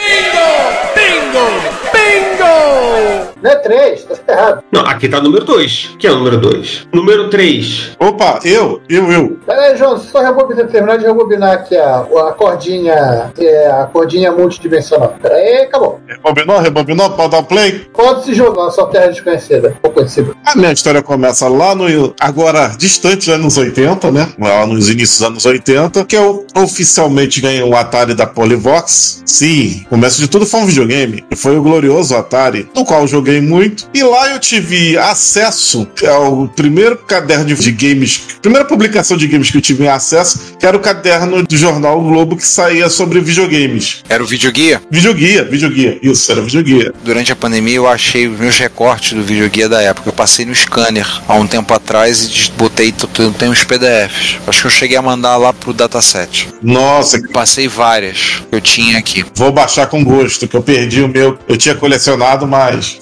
Não 3.45 3.51
é 3.51 3.57
três, 3.57 4.05
tá 4.05 4.33
errado. 4.33 4.65
Não, 4.73 4.81
aqui 4.87 5.07
tá 5.07 5.19
o 5.19 5.23
número 5.23 5.45
2. 5.45 5.97
Quem 5.99 6.09
é 6.09 6.13
o 6.15 6.17
número 6.17 6.39
2? 6.39 6.89
Número 6.95 7.29
3. 7.29 7.91
Opa, 7.99 8.41
eu, 8.43 8.81
eu, 8.89 9.13
eu. 9.13 9.39
Pera 9.45 9.61
aí, 9.65 9.77
João, 9.77 9.99
só 9.99 10.23
rebobinar, 10.23 10.67
terminar 10.69 10.97
de 10.97 11.05
rebobinar 11.05 11.53
aqui 11.53 11.77
a, 11.77 11.99
a 11.99 12.33
cordinha, 12.33 13.31
que 13.35 13.47
é 13.47 13.71
a 13.71 13.85
cordinha 13.85 14.33
multidimensional. 14.33 15.15
Pera 15.21 15.35
aí, 15.35 15.57
acabou. 15.59 16.01
Rebobinou, 16.09 16.59
rebobinou, 16.59 17.11
pode 17.11 17.33
dar 17.33 17.43
play? 17.43 17.87
Pode 17.93 18.25
se 18.25 18.33
jogar 18.33 18.71
sua 18.71 18.87
terra 18.87 19.09
desconhecida, 19.09 19.77
pouco 19.83 19.97
conhecida. 19.97 20.35
A 20.47 20.57
minha 20.57 20.73
história 20.73 21.03
começa 21.03 21.47
lá 21.47 21.75
no. 21.75 22.15
Agora, 22.19 22.69
distante 22.79 23.27
dos 23.27 23.29
anos 23.29 23.59
80, 23.59 24.11
né? 24.11 24.27
Lá 24.41 24.67
nos 24.67 24.89
inícios 24.89 25.19
dos 25.19 25.29
anos 25.29 25.45
80, 25.45 26.03
que 26.07 26.17
eu 26.17 26.47
oficialmente 26.57 27.43
ganhei 27.43 27.63
um 27.63 27.77
Atari 27.77 28.15
da 28.15 28.27
Polyvox. 28.27 29.23
Sim, 29.27 29.83
o 29.85 29.91
começo 29.91 30.19
de 30.19 30.29
tudo 30.29 30.47
foi 30.47 30.61
um 30.61 30.67
videogame. 30.67 31.23
E 31.31 31.37
foi 31.37 31.59
o 31.59 31.63
glorioso 31.63 32.17
Atari, 32.17 32.71
no 32.75 32.87
qual 32.87 33.03
eu 33.03 33.07
joguei 33.07 33.34
muito. 33.41 33.89
E 33.93 34.03
lá 34.03 34.31
eu 34.31 34.39
tive 34.39 34.97
acesso 34.97 35.87
ao 36.09 36.49
primeiro 36.49 36.97
caderno 36.97 37.45
de 37.45 37.73
games, 37.73 38.23
primeira 38.41 38.67
publicação 38.67 39.17
de 39.17 39.27
games 39.27 39.51
que 39.51 39.59
eu 39.59 39.63
tive 39.63 39.89
acesso, 39.89 40.57
que 40.59 40.67
era 40.67 40.77
o 40.77 40.81
caderno 40.81 41.43
do 41.43 41.57
jornal 41.57 42.01
o 42.01 42.05
Globo 42.05 42.37
que 42.37 42.47
saía 42.47 42.89
sobre 42.89 43.21
videogames. 43.21 44.03
Era 44.09 44.23
o 44.23 44.27
videoguia? 44.27 44.83
Videoguia, 44.91 45.45
videoguia. 45.45 45.99
Isso, 46.03 46.31
era 46.31 46.41
videoguia. 46.41 46.93
Durante 47.05 47.33
a 47.33 47.37
pandemia 47.37 47.77
eu 47.77 47.87
achei 47.87 48.27
os 48.27 48.39
meus 48.39 48.59
recortes 48.59 49.13
do 49.13 49.23
videoguia 49.23 49.69
da 49.69 49.83
época. 49.83 50.09
Eu 50.09 50.13
passei 50.13 50.45
no 50.45 50.55
scanner 50.55 51.07
há 51.29 51.35
um 51.35 51.47
tempo 51.47 51.73
atrás 51.75 52.25
e 52.25 52.51
botei, 52.53 52.93
tem 53.39 53.49
uns 53.49 53.65
PDFs. 53.65 54.39
Acho 54.47 54.61
que 54.63 54.67
eu 54.67 54.71
cheguei 54.71 54.97
a 54.97 55.03
mandar 55.03 55.37
lá 55.37 55.53
pro 55.53 55.73
dataset. 55.73 56.49
Nossa, 56.63 57.21
Passei 57.33 57.67
várias 57.67 58.43
que 58.49 58.57
eu 58.57 58.61
tinha 58.61 58.99
aqui. 58.99 59.25
Vou 59.35 59.51
baixar 59.51 59.87
com 59.87 60.05
gosto, 60.05 60.47
que 60.47 60.57
eu 60.57 60.63
perdi 60.63 61.03
o 61.03 61.09
meu. 61.09 61.39
Eu 61.49 61.57
tinha 61.57 61.75
colecionado, 61.75 62.47
mas 62.47 62.99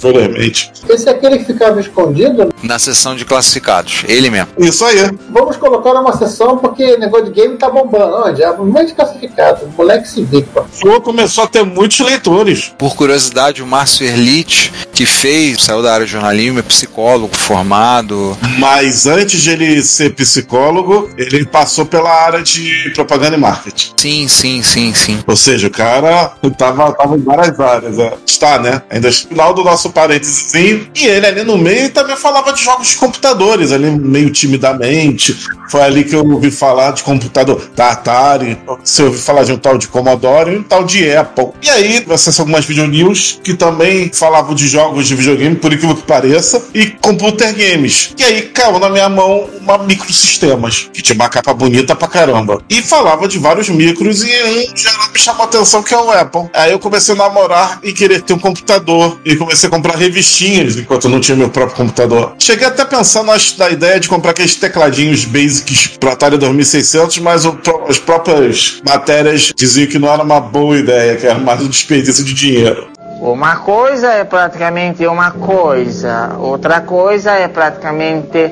Esse 0.88 1.08
é 1.08 1.12
aquele 1.12 1.38
que 1.38 1.44
ficava 1.44 1.80
escondido. 1.80 2.48
Na 2.62 2.78
seção 2.78 3.14
de 3.14 3.24
classificados. 3.24 4.04
Ele 4.06 4.30
mesmo. 4.30 4.48
Isso 4.58 4.84
aí. 4.84 5.10
Vamos 5.30 5.56
colocar 5.56 5.94
numa 5.94 6.16
sessão 6.16 6.56
porque 6.58 6.96
negócio 6.96 7.26
de 7.26 7.32
game 7.32 7.56
tá 7.56 7.68
bombando. 7.68 8.20
Não, 8.20 8.32
diabo, 8.32 8.64
não 8.64 8.80
é 8.80 8.84
de 8.84 8.94
classificado. 8.94 9.66
O 9.66 9.72
moleque 9.76 10.08
se 10.08 10.22
vê, 10.22 10.42
pô. 10.42 10.64
O 10.84 11.00
começou 11.00 11.44
a 11.44 11.46
ter 11.46 11.64
muitos 11.64 11.98
leitores. 12.00 12.72
Por 12.78 12.94
curiosidade, 12.94 13.62
o 13.62 13.66
Márcio 13.66 14.06
Erlich, 14.06 14.72
que 14.92 15.06
fez, 15.06 15.62
saiu 15.62 15.82
da 15.82 15.92
área 15.92 16.06
de 16.06 16.12
jornalismo, 16.12 16.58
é 16.58 16.62
psicólogo 16.62 17.36
formado. 17.36 18.36
Mas 18.58 19.06
antes 19.06 19.40
de 19.40 19.50
ele 19.50 19.82
ser 19.82 20.14
psicólogo, 20.14 21.10
ele 21.16 21.44
passou 21.44 21.86
pela 21.86 22.10
área 22.10 22.42
de 22.42 22.90
propaganda 22.94 23.36
e 23.36 23.40
marketing. 23.40 23.92
Sim, 23.96 24.28
sim, 24.28 24.62
sim, 24.62 24.94
sim. 24.94 25.18
Ou 25.26 25.36
seja, 25.36 25.68
o 25.68 25.70
cara 25.70 26.32
tava, 26.56 26.92
tava 26.92 27.16
em 27.16 27.22
várias 27.22 27.58
áreas. 27.58 27.98
é. 27.98 28.14
Está, 28.26 28.58
né? 28.58 28.82
Ainda 28.90 29.08
no 29.08 29.14
final 29.14 29.54
do 29.54 29.64
nosso 29.64 29.90
parênteses. 30.02 30.52
E 30.54 31.06
ele 31.06 31.26
ali 31.26 31.44
no 31.44 31.56
meio 31.56 31.90
também 31.90 32.16
falava 32.16 32.52
de 32.52 32.62
jogos 32.62 32.88
de 32.88 32.96
computadores, 32.96 33.72
ali 33.72 33.90
meio 33.90 34.30
timidamente. 34.30 35.36
Foi 35.68 35.80
ali 35.80 36.04
que 36.04 36.14
eu 36.14 36.24
ouvi 36.24 36.50
falar 36.50 36.92
de 36.92 37.02
computador 37.02 37.70
da 37.74 37.90
Atari. 37.90 38.58
Você 38.84 39.02
ouviu 39.02 39.20
falar 39.20 39.44
de 39.44 39.52
um 39.52 39.56
tal 39.56 39.78
de 39.78 39.88
Commodore 39.88 40.52
e 40.52 40.58
um 40.58 40.62
tal 40.62 40.84
de 40.84 41.10
Apple. 41.14 41.50
E 41.62 41.70
aí, 41.70 42.04
acessei 42.10 42.42
algumas 42.42 42.64
videonews 42.64 43.40
que 43.42 43.54
também 43.54 44.10
falavam 44.12 44.54
de 44.54 44.68
jogos 44.68 45.06
de 45.06 45.14
videogame, 45.14 45.56
por 45.56 45.72
incrível 45.72 45.96
que 45.96 46.02
pareça, 46.02 46.62
e 46.74 46.86
computer 46.86 47.54
games. 47.54 48.12
E 48.18 48.24
aí 48.24 48.42
caiu 48.42 48.78
na 48.78 48.90
minha 48.90 49.08
mão 49.08 49.48
uma 49.60 49.78
microsistemas, 49.78 50.90
que 50.92 51.00
tinha 51.00 51.14
uma 51.14 51.28
capa 51.28 51.54
bonita 51.54 51.94
pra 51.94 52.08
caramba. 52.08 52.60
E 52.68 52.82
falava 52.82 53.26
de 53.28 53.38
vários 53.38 53.68
micros 53.68 54.22
e 54.22 54.26
um 54.26 54.76
geral 54.76 55.10
me 55.12 55.18
chamou 55.18 55.42
a 55.42 55.44
atenção 55.46 55.82
que 55.82 55.94
é 55.94 55.98
o 55.98 56.10
Apple. 56.10 56.50
Aí 56.52 56.72
eu 56.72 56.78
comecei 56.78 57.14
a 57.14 57.18
namorar 57.18 57.80
e 57.82 57.92
querer 57.92 58.20
ter 58.22 58.34
um 58.34 58.38
computador. 58.38 59.18
E 59.24 59.36
comecei 59.36 59.68
a 59.68 59.70
comprar 59.70 59.91
revistinhas 59.96 60.76
enquanto 60.76 61.04
eu 61.04 61.10
não 61.10 61.20
tinha 61.20 61.36
meu 61.36 61.50
próprio 61.50 61.76
computador. 61.76 62.34
Cheguei 62.38 62.66
até 62.66 62.82
a 62.82 62.86
pensar 62.86 63.22
na, 63.22 63.36
na 63.58 63.70
ideia 63.70 64.00
de 64.00 64.08
comprar 64.08 64.30
aqueles 64.30 64.54
tecladinhos 64.54 65.24
basics 65.24 65.86
pro 65.98 66.10
Atari 66.10 66.38
2600, 66.38 67.18
mas 67.18 67.44
o 67.44 67.52
as 67.88 67.98
próprias 67.98 68.80
matérias 68.86 69.52
diziam 69.56 69.86
que 69.86 69.98
não 69.98 70.12
era 70.12 70.22
uma 70.22 70.40
boa 70.40 70.76
ideia, 70.76 71.16
que 71.16 71.26
era 71.26 71.38
mais 71.38 71.60
um 71.62 71.68
desperdício 71.68 72.24
de 72.24 72.34
dinheiro. 72.34 72.88
Uma 73.20 73.56
coisa 73.56 74.08
é 74.08 74.24
praticamente 74.24 75.06
uma 75.06 75.30
coisa, 75.30 76.34
outra 76.38 76.80
coisa 76.80 77.30
é 77.32 77.46
praticamente 77.46 78.50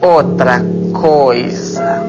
outra 0.00 0.60
coisa. 0.92 2.02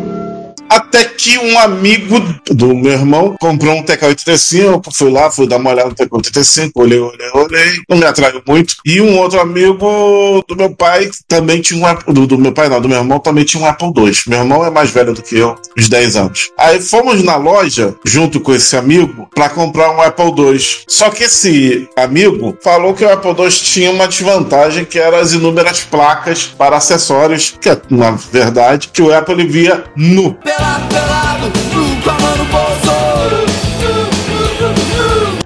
Até 0.70 1.04
que 1.04 1.38
um 1.38 1.58
amigo 1.60 2.20
do 2.52 2.76
meu 2.76 2.92
irmão 2.92 3.36
comprou 3.40 3.76
um 3.76 3.84
TK-85, 3.84 4.60
eu 4.60 4.82
fui 4.94 5.12
lá, 5.12 5.32
fui 5.32 5.48
dar 5.48 5.58
uma 5.58 5.72
olhada 5.72 5.90
no 5.90 5.96
TK-85, 5.96 6.72
olhei, 6.76 7.00
olhei, 7.00 7.30
olhei, 7.34 7.74
não 7.90 7.98
me 7.98 8.06
atraiu 8.06 8.42
muito. 8.48 8.76
E 8.86 9.02
um 9.02 9.18
outro 9.18 9.40
amigo 9.40 10.44
do 10.48 10.56
meu 10.56 10.70
pai 10.70 11.10
também 11.28 11.62
tinha 11.62 11.80
um 11.80 11.86
Apple, 11.86 12.14
do, 12.14 12.28
do 12.28 12.38
meu 12.38 12.52
pai 12.52 12.70
não, 12.70 12.80
do 12.80 12.88
meu 12.88 13.00
irmão 13.00 13.20
também 13.20 13.44
tinha 13.44 13.64
um 13.64 13.66
Apple 13.66 13.88
II. 13.88 14.14
Meu 14.28 14.40
irmão 14.40 14.66
é 14.66 14.70
mais 14.70 14.92
velho 14.92 15.14
do 15.14 15.22
que 15.22 15.38
eu, 15.38 15.56
uns 15.78 15.90
10 15.90 16.16
anos. 16.16 16.52
Aí 16.58 16.80
fomos 16.82 17.24
na 17.24 17.36
loja, 17.36 17.96
junto 18.06 18.40
com 18.40 18.54
esse 18.54 18.78
amigo, 18.78 19.28
para 19.34 19.50
comprar 19.50 19.92
um 19.92 20.02
Apple 20.02 20.34
II. 20.38 20.60
Só 20.88 21.10
que 21.10 21.24
esse 21.24 21.88
amigo 21.96 22.58
falou 22.62 22.94
que 22.94 23.04
o 23.04 23.12
Apple 23.12 23.32
II 23.32 23.50
tinha 23.50 23.92
uma 23.92 24.08
desvantagem 24.08 24.86
que 24.86 25.00
eram 25.00 25.18
as 25.18 25.34
inúmeras 25.34 25.80
placas 25.82 26.46
para 26.46 26.78
acessórios, 26.78 27.56
que 27.60 27.70
é, 27.70 27.82
na 27.90 28.12
verdade, 28.12 28.90
que 28.94 29.02
o 29.02 29.14
Apple 29.14 29.48
via 29.48 29.84
nu. 29.96 30.38
levanterado, 30.60 31.52
nunca 31.74 32.14
me 32.14 32.69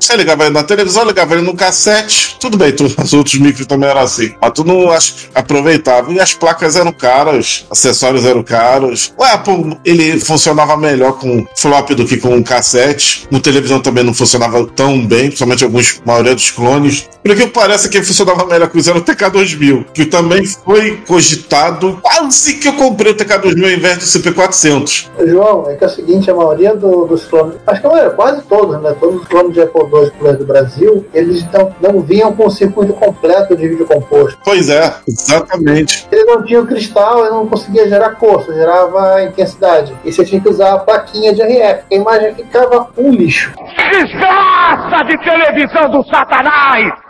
Você 0.03 0.17
ligava 0.17 0.43
ele 0.43 0.53
na 0.53 0.63
televisão, 0.63 1.05
ligava 1.05 1.33
ele 1.33 1.43
no 1.43 1.55
cassete, 1.55 2.35
tudo 2.39 2.57
bem, 2.57 2.73
tu, 2.73 2.83
os 3.01 3.13
outros 3.13 3.35
micros 3.35 3.65
também 3.65 3.89
eram 3.89 4.01
assim. 4.01 4.33
Mas 4.41 4.51
tu 4.51 4.63
não 4.65 4.91
ach- 4.91 5.29
aproveitava. 5.33 6.11
E 6.11 6.19
as 6.19 6.33
placas 6.33 6.75
eram 6.75 6.91
caras, 6.91 7.65
acessórios 7.71 8.25
eram 8.25 8.43
caros. 8.43 9.13
O 9.17 9.23
Apple, 9.23 9.77
ele 9.85 10.19
funcionava 10.19 10.75
melhor 10.75 11.13
com 11.13 11.45
flop 11.55 11.91
do 11.91 12.05
que 12.05 12.17
com 12.17 12.43
cassete. 12.43 13.27
No 13.31 13.39
televisão 13.39 13.79
também 13.79 14.03
não 14.03 14.13
funcionava 14.13 14.65
tão 14.75 15.05
bem, 15.07 15.27
principalmente 15.27 15.63
alguns, 15.63 16.01
maioria 16.05 16.35
dos 16.35 16.51
clones. 16.51 17.07
Por 17.23 17.33
que 17.37 17.47
parece 17.47 17.87
que 17.87 18.03
funcionava 18.03 18.45
melhor 18.45 18.67
com 18.67 18.77
o 18.77 18.81
TK2000, 18.81 19.85
que 19.93 20.05
também 20.05 20.45
foi 20.45 20.97
cogitado. 21.07 21.97
Quase 22.01 22.55
que 22.55 22.67
eu 22.67 22.73
comprei 22.73 23.13
o 23.13 23.15
TK2000 23.15 23.63
ao 23.63 23.71
invés 23.71 23.97
do 23.99 24.03
CP400. 24.03 25.05
João, 25.27 25.69
é 25.69 25.75
que 25.75 25.83
é 25.85 25.87
o 25.87 25.89
seguinte, 25.89 26.29
a 26.29 26.33
maioria 26.35 26.75
do- 26.75 27.05
dos 27.05 27.23
clones, 27.23 27.55
acho 27.65 27.79
que 27.79 27.87
a 27.87 27.89
maioria, 27.89 28.11
quase 28.11 28.41
todos, 28.43 28.81
né? 28.81 28.93
Todos 28.99 29.21
os 29.21 29.27
clones 29.29 29.53
de 29.53 29.61
Apple 29.61 29.87
II 30.01 30.11
clones 30.11 30.39
do 30.39 30.45
Brasil, 30.45 31.05
eles 31.13 31.45
não, 31.51 31.75
não 31.81 32.01
vinham 32.01 32.33
com 32.33 32.47
o 32.47 32.51
circuito 32.51 32.93
completo 32.93 33.55
de 33.55 33.67
vídeo 33.67 33.85
composto. 33.85 34.39
Pois 34.43 34.69
é, 34.69 34.93
exatamente. 35.07 36.07
Ele 36.11 36.25
não 36.25 36.43
tinha 36.43 36.61
o 36.61 36.67
cristal, 36.67 37.21
ele 37.21 37.35
não 37.35 37.47
conseguia 37.47 37.87
gerar 37.87 38.11
cor, 38.11 38.43
só 38.43 38.53
gerava 38.53 39.23
intensidade. 39.23 39.93
E 40.03 40.11
você 40.11 40.25
tinha 40.25 40.41
que 40.41 40.49
usar 40.49 40.73
a 40.73 40.79
plaquinha 40.79 41.33
de 41.33 41.41
RF, 41.41 41.83
a 41.91 41.95
imagem 41.95 42.35
ficava 42.35 42.89
um 42.97 43.11
lixo. 43.11 43.53
Desgraça 43.91 45.03
de 45.05 45.17
televisão 45.23 45.89
do 45.89 46.03
satanás! 46.09 47.02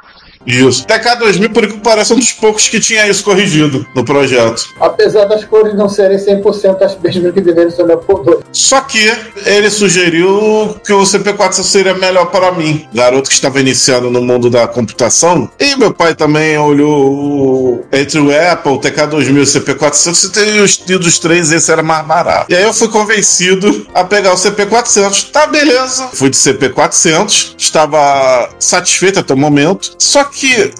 Isso. 0.45 0.85
TK2000, 0.85 1.53
por 1.53 1.67
que 1.67 1.77
parece, 1.79 2.11
é 2.11 2.15
um 2.15 2.19
dos 2.19 2.31
poucos 2.31 2.67
que 2.67 2.79
tinha 2.79 3.07
isso 3.07 3.23
corrigido 3.23 3.85
no 3.95 4.03
projeto. 4.03 4.69
Apesar 4.79 5.25
das 5.25 5.43
cores 5.45 5.75
não 5.75 5.89
serem 5.89 6.17
100% 6.17 6.81
as 6.81 6.97
mesmas 6.99 7.33
que 7.33 7.41
deveriam 7.41 7.71
ser 7.71 7.85
no 7.85 7.93
Apple 7.93 8.15
II. 8.27 8.39
Só 8.51 8.81
que 8.81 9.11
ele 9.45 9.69
sugeriu 9.69 10.75
que 10.85 10.93
o 10.93 11.01
CP400 11.01 11.63
seria 11.63 11.93
melhor 11.93 12.25
para 12.27 12.51
mim, 12.51 12.87
garoto 12.93 13.29
que 13.29 13.35
estava 13.35 13.59
iniciando 13.59 14.09
no 14.09 14.21
mundo 14.21 14.49
da 14.49 14.67
computação. 14.67 15.49
E 15.59 15.75
meu 15.75 15.93
pai 15.93 16.15
também 16.15 16.57
olhou 16.57 17.85
entre 17.91 18.19
o 18.19 18.29
Apple, 18.29 18.73
o 18.73 18.79
TK2000 18.79 19.37
e 19.37 19.39
o 19.39 19.43
CP400 19.43 20.25
e 20.25 20.31
tem 20.31 20.61
os, 20.61 20.77
dos 20.77 21.19
três 21.19 21.51
esse 21.51 21.71
era 21.71 21.83
mais 21.83 22.05
barato. 22.05 22.51
E 22.51 22.55
aí 22.55 22.63
eu 22.63 22.73
fui 22.73 22.87
convencido 22.89 23.87
a 23.93 24.03
pegar 24.03 24.33
o 24.33 24.35
CP400. 24.35 25.31
Tá, 25.31 25.47
beleza. 25.47 26.09
Fui 26.13 26.29
de 26.29 26.37
CP400, 26.37 27.55
estava 27.57 28.49
satisfeito 28.59 29.19
até 29.19 29.33
o 29.33 29.37
momento. 29.37 29.91
Só 29.97 30.23
que 30.23 30.32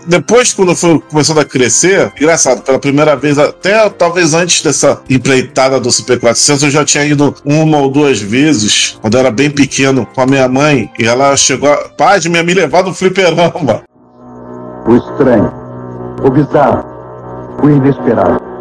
depois, 0.07 0.53
quando 0.53 0.75
foi 0.75 0.99
começando 0.99 1.39
a 1.39 1.45
crescer, 1.45 2.11
engraçado, 2.15 2.61
pela 2.61 2.79
primeira 2.79 3.15
vez, 3.15 3.37
até 3.37 3.89
talvez 3.89 4.33
antes 4.33 4.61
dessa 4.61 5.01
empreitada 5.09 5.79
do 5.79 5.89
CP400, 5.89 6.63
eu 6.63 6.71
já 6.71 6.85
tinha 6.85 7.05
ido 7.05 7.35
uma 7.45 7.77
ou 7.77 7.89
duas 7.89 8.19
vezes, 8.19 8.97
quando 9.01 9.13
eu 9.15 9.19
era 9.19 9.31
bem 9.31 9.49
pequeno, 9.49 10.07
com 10.13 10.21
a 10.21 10.25
minha 10.25 10.47
mãe, 10.47 10.89
e 10.99 11.05
ela 11.05 11.35
chegou, 11.37 11.71
a 11.71 11.89
pai 11.89 12.19
de 12.19 12.29
me 12.29 12.41
levar 12.41 12.83
no 12.83 12.93
fliperama. 12.93 13.83
O 14.87 14.95
estranho, 14.95 15.51
o 16.23 16.29
bizarro, 16.29 16.83
o 17.61 17.69
inesperado. 17.69 18.52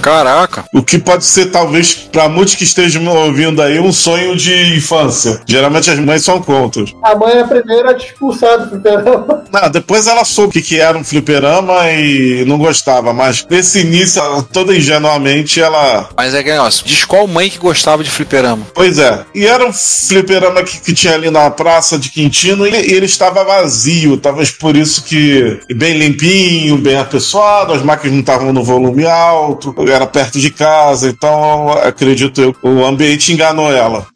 Caraca. 0.00 0.64
O 0.72 0.82
que 0.82 0.98
pode 0.98 1.24
ser, 1.24 1.46
talvez, 1.46 1.94
para 1.94 2.28
muitos 2.28 2.54
que 2.54 2.64
estejam 2.64 3.02
me 3.02 3.08
ouvindo 3.08 3.60
aí, 3.62 3.78
um 3.78 3.92
sonho 3.92 4.36
de 4.36 4.76
infância. 4.76 5.40
Geralmente 5.46 5.90
as 5.90 5.98
mães 5.98 6.24
são 6.24 6.40
contra. 6.40 6.84
A 7.02 7.14
mãe 7.14 7.34
é 7.34 7.40
a 7.40 7.46
primeira 7.46 7.90
a 7.90 7.94
te 7.94 8.06
expulsar 8.06 8.58
do 8.58 8.70
fliperama. 8.70 9.44
Não, 9.52 9.70
depois 9.70 10.06
ela 10.06 10.24
soube 10.24 10.50
o 10.50 10.52
que, 10.52 10.62
que 10.62 10.80
era 10.80 10.96
um 10.96 11.04
fliperama 11.04 11.90
e 11.90 12.44
não 12.46 12.56
gostava, 12.56 13.12
mas 13.12 13.44
nesse 13.50 13.80
início, 13.80 14.22
ela, 14.22 14.42
toda 14.42 14.74
ingenuamente, 14.76 15.60
ela. 15.60 16.08
Mas 16.16 16.34
é 16.34 16.42
que 16.42 16.50
negócio, 16.50 16.86
diz 16.86 17.04
qual 17.04 17.26
mãe 17.26 17.50
que 17.50 17.58
gostava 17.58 18.04
de 18.04 18.10
fliperama. 18.10 18.64
Pois 18.72 18.98
é. 18.98 19.24
E 19.34 19.46
era 19.46 19.66
um 19.66 19.72
fliperama 19.72 20.62
que, 20.62 20.78
que 20.80 20.94
tinha 20.94 21.14
ali 21.14 21.30
na 21.30 21.50
praça 21.50 21.98
de 21.98 22.10
Quintino 22.10 22.66
e, 22.66 22.70
e 22.70 22.92
ele 22.92 23.06
estava 23.06 23.44
vazio. 23.44 24.16
Talvez 24.16 24.50
por 24.50 24.76
isso 24.76 25.02
que 25.02 25.60
bem 25.74 25.98
limpinho, 25.98 26.78
bem 26.78 26.96
apessoado, 26.96 27.72
as 27.72 27.82
máquinas 27.82 28.12
não 28.12 28.20
estavam 28.20 28.52
no 28.52 28.62
volume 28.62 29.04
alto, 29.04 29.74
era 29.88 30.06
perto 30.06 30.38
de 30.38 30.50
casa, 30.50 31.08
então 31.08 31.70
acredito 31.72 32.40
eu, 32.40 32.56
o 32.62 32.84
ambiente 32.84 33.32
enganou 33.32 33.72
ela. 33.72 34.06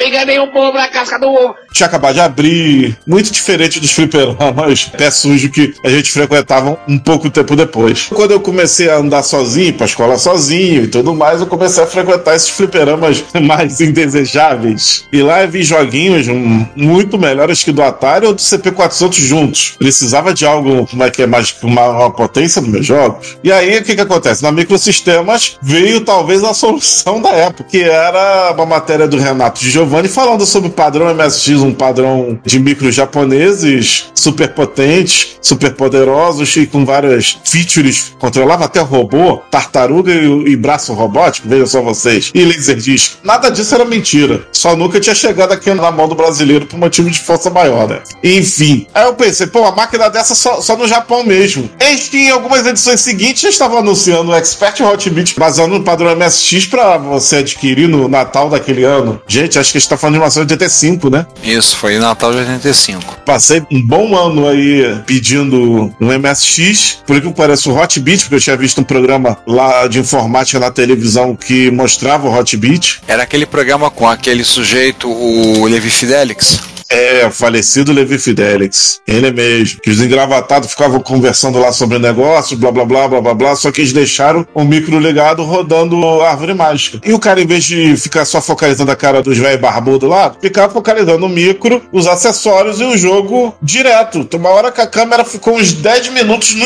Enganei 0.00 0.38
um 0.40 0.50
povo 0.50 0.76
na 0.76 0.88
casca 0.88 1.18
do 1.18 1.28
ovo. 1.28 1.54
tinha 1.72 1.86
acabado 1.86 2.14
de 2.14 2.20
abrir, 2.20 2.96
muito 3.06 3.30
diferente 3.30 3.80
dos 3.80 3.90
fliperamas 3.90 4.84
pé 4.96 5.10
sujo 5.10 5.50
que 5.50 5.74
a 5.84 5.88
gente 5.88 6.10
frequentava 6.10 6.78
um 6.88 6.98
pouco 6.98 7.30
tempo 7.30 7.56
depois. 7.56 8.08
Quando 8.08 8.30
eu 8.30 8.40
comecei 8.40 8.88
a 8.88 8.96
andar 8.96 9.22
sozinho, 9.22 9.74
pra 9.74 9.86
escola 9.86 10.16
sozinho 10.18 10.84
e 10.84 10.88
tudo 10.88 11.14
mais, 11.14 11.40
eu 11.40 11.46
comecei 11.46 11.82
a 11.82 11.86
frequentar 11.86 12.34
esses 12.34 12.50
fliperamas 12.50 13.24
mais 13.42 13.80
indesejáveis. 13.80 15.04
E 15.12 15.22
lá 15.22 15.42
eu 15.42 15.48
vi 15.48 15.62
joguinhos 15.62 16.28
hum, 16.28 16.66
muito 16.76 17.18
melhores 17.18 17.62
que 17.62 17.72
do 17.72 17.82
Atari 17.82 18.26
ou 18.26 18.34
do 18.34 18.40
CP400 18.40 19.12
juntos. 19.20 19.74
Precisava 19.78 20.32
de 20.32 20.46
algo, 20.46 20.86
como 20.86 21.02
é 21.02 21.10
que 21.10 21.22
é, 21.22 21.26
mais 21.26 21.54
uma 21.62 22.10
potência 22.10 22.60
nos 22.60 22.70
meus 22.70 22.86
jogos. 22.86 23.36
E 23.42 23.50
aí, 23.50 23.78
o 23.78 23.84
que 23.84 23.94
que 23.94 24.00
acontece? 24.00 24.42
Na 24.42 24.52
Microsistemas 24.52 25.58
veio 25.62 26.00
talvez 26.00 26.42
a 26.44 26.54
solução 26.54 27.20
da 27.20 27.30
época, 27.30 27.64
que 27.64 27.82
era 27.82 28.52
uma 28.52 28.66
matéria 28.66 29.06
do 29.08 29.18
Renato 29.18 29.60
de 29.60 29.70
Giovanni 29.84 30.08
falando 30.08 30.46
sobre 30.46 30.70
o 30.70 30.72
padrão 30.72 31.14
MSX, 31.14 31.60
um 31.60 31.72
padrão 31.72 32.38
de 32.42 32.58
micros 32.58 32.94
japoneses 32.94 34.06
super 34.14 34.54
potentes, 34.54 35.36
super 35.42 35.74
poderosos 35.74 36.56
e 36.56 36.66
com 36.66 36.86
várias 36.86 37.38
features. 37.44 38.14
Controlava 38.18 38.64
até 38.64 38.80
robô, 38.80 39.42
tartaruga 39.50 40.10
e, 40.10 40.52
e 40.52 40.56
braço 40.56 40.94
robótico, 40.94 41.46
vejam 41.46 41.66
só 41.66 41.82
vocês. 41.82 42.30
E 42.34 42.44
laserdisc. 42.44 43.18
Nada 43.22 43.50
disso 43.50 43.74
era 43.74 43.84
mentira. 43.84 44.46
Só 44.50 44.74
nunca 44.74 44.98
tinha 44.98 45.14
chegado 45.14 45.52
aqui 45.52 45.72
na 45.74 45.90
mão 45.90 46.08
do 46.08 46.14
brasileiro 46.14 46.64
por 46.64 46.78
motivo 46.78 47.10
de 47.10 47.20
força 47.20 47.50
maior, 47.50 47.86
né? 47.86 48.00
Enfim. 48.22 48.86
Aí 48.94 49.04
eu 49.04 49.14
pensei, 49.14 49.46
pô, 49.46 49.60
uma 49.60 49.72
máquina 49.72 50.08
dessa 50.08 50.34
só, 50.34 50.62
só 50.62 50.76
no 50.76 50.88
Japão 50.88 51.22
mesmo. 51.22 51.68
Eis 51.78 52.08
que 52.08 52.16
em 52.16 52.30
algumas 52.30 52.66
edições 52.66 53.02
seguintes 53.02 53.42
já 53.42 53.50
estavam 53.50 53.78
anunciando 53.78 54.30
o 54.30 54.34
Expert 54.34 54.80
Hot 54.80 55.10
Beat 55.10 55.34
baseado 55.38 55.68
no 55.68 55.84
padrão 55.84 56.16
MSX 56.16 56.66
pra 56.66 56.96
você 56.96 57.36
adquirir 57.36 57.86
no 57.86 58.08
Natal 58.08 58.48
daquele 58.48 58.84
ano. 58.84 59.20
Gente, 59.28 59.58
acho 59.58 59.73
que 59.74 59.78
a 59.78 59.80
gente 59.80 59.88
tá 59.88 59.96
falando 59.96 60.14
de 60.14 60.18
1985, 60.20 61.10
né? 61.10 61.26
Isso, 61.42 61.76
foi 61.76 61.98
Natal 61.98 62.30
de 62.30 62.38
85. 62.38 63.22
Passei 63.26 63.60
um 63.72 63.84
bom 63.84 64.16
ano 64.16 64.46
aí 64.46 65.02
pedindo 65.04 65.92
um 66.00 66.18
MSX, 66.18 67.02
por 67.04 67.20
que 67.20 67.32
parece 67.32 67.68
o 67.68 67.76
Hot 67.76 67.98
Beat, 67.98 68.20
porque 68.20 68.36
eu 68.36 68.40
tinha 68.40 68.56
visto 68.56 68.80
um 68.80 68.84
programa 68.84 69.36
lá 69.44 69.88
de 69.88 69.98
informática 69.98 70.60
na 70.60 70.70
televisão 70.70 71.34
que 71.34 71.72
mostrava 71.72 72.28
o 72.28 72.38
Hot 72.38 72.56
Beat. 72.56 73.00
Era 73.08 73.24
aquele 73.24 73.46
programa 73.46 73.90
com 73.90 74.08
aquele 74.08 74.44
sujeito, 74.44 75.10
o 75.10 75.66
Levi 75.66 75.90
Fidelix. 75.90 76.60
É, 76.94 77.26
o 77.26 77.30
falecido 77.32 77.92
Levi 77.92 78.18
Fidelix. 78.18 79.00
Ele 79.04 79.32
mesmo. 79.32 79.80
Que 79.82 79.90
os 79.90 80.00
engravatados 80.00 80.70
ficavam 80.70 81.00
conversando 81.00 81.58
lá 81.58 81.72
sobre 81.72 81.98
negócios, 81.98 82.58
blá 82.58 82.70
blá 82.70 82.84
blá 82.84 83.08
blá 83.08 83.20
blá 83.20 83.34
blá. 83.34 83.56
Só 83.56 83.72
que 83.72 83.80
eles 83.80 83.92
deixaram 83.92 84.46
o 84.54 84.62
micro 84.62 85.00
ligado 85.00 85.42
rodando 85.42 85.96
árvore 86.22 86.54
mágica. 86.54 87.00
E 87.04 87.12
o 87.12 87.18
cara, 87.18 87.40
em 87.40 87.46
vez 87.46 87.64
de 87.64 87.96
ficar 87.96 88.24
só 88.24 88.40
focalizando 88.40 88.92
a 88.92 88.96
cara 88.96 89.22
dos 89.22 89.36
velhos 89.36 89.60
barbudos 89.60 90.08
lá, 90.08 90.32
ficava 90.40 90.72
focalizando 90.72 91.26
o 91.26 91.28
micro, 91.28 91.82
os 91.90 92.06
acessórios 92.06 92.80
e 92.80 92.84
o 92.84 92.96
jogo 92.96 93.52
direto. 93.60 94.24
Tem 94.24 94.38
uma 94.38 94.50
hora 94.50 94.70
que 94.70 94.80
a 94.80 94.86
câmera 94.86 95.24
ficou 95.24 95.56
uns 95.56 95.72
10 95.72 96.10
minutos 96.10 96.54
no 96.54 96.64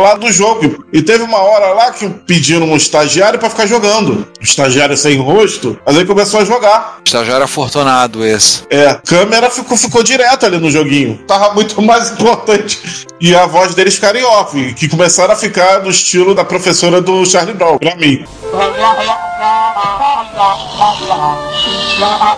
lá 0.00 0.14
do 0.14 0.30
jogo. 0.30 0.84
E 0.92 1.02
teve 1.02 1.24
uma 1.24 1.38
hora 1.38 1.72
lá 1.72 1.90
que 1.90 2.08
pediram 2.08 2.70
um 2.70 2.76
estagiário 2.76 3.40
pra 3.40 3.50
ficar 3.50 3.66
jogando. 3.66 4.26
O 4.40 4.44
estagiário 4.44 4.96
sem 4.96 5.18
rosto, 5.18 5.76
mas 5.84 5.96
aí 5.96 6.04
começou 6.04 6.40
a 6.40 6.44
jogar. 6.44 7.00
Estagiário 7.04 7.44
afortunado 7.44 8.24
esse. 8.24 8.62
É, 8.70 8.86
a 8.86 8.94
câmera 8.94 9.50
ficou, 9.50 9.63
ficou 9.76 10.02
direto 10.02 10.46
ali 10.46 10.58
no 10.58 10.70
joguinho. 10.70 11.18
Tava 11.26 11.54
muito 11.54 11.80
mais 11.82 12.10
importante. 12.12 13.06
E 13.20 13.34
a 13.34 13.46
voz 13.46 13.74
deles 13.74 13.94
ficaram 13.94 14.18
em 14.20 14.24
off, 14.24 14.74
que 14.74 14.88
começaram 14.88 15.32
a 15.32 15.36
ficar 15.36 15.82
no 15.82 15.90
estilo 15.90 16.34
da 16.34 16.44
professora 16.44 17.00
do 17.00 17.24
Charlie 17.24 17.54
Brown, 17.54 17.78
pra 17.78 17.94
mim. 17.96 18.24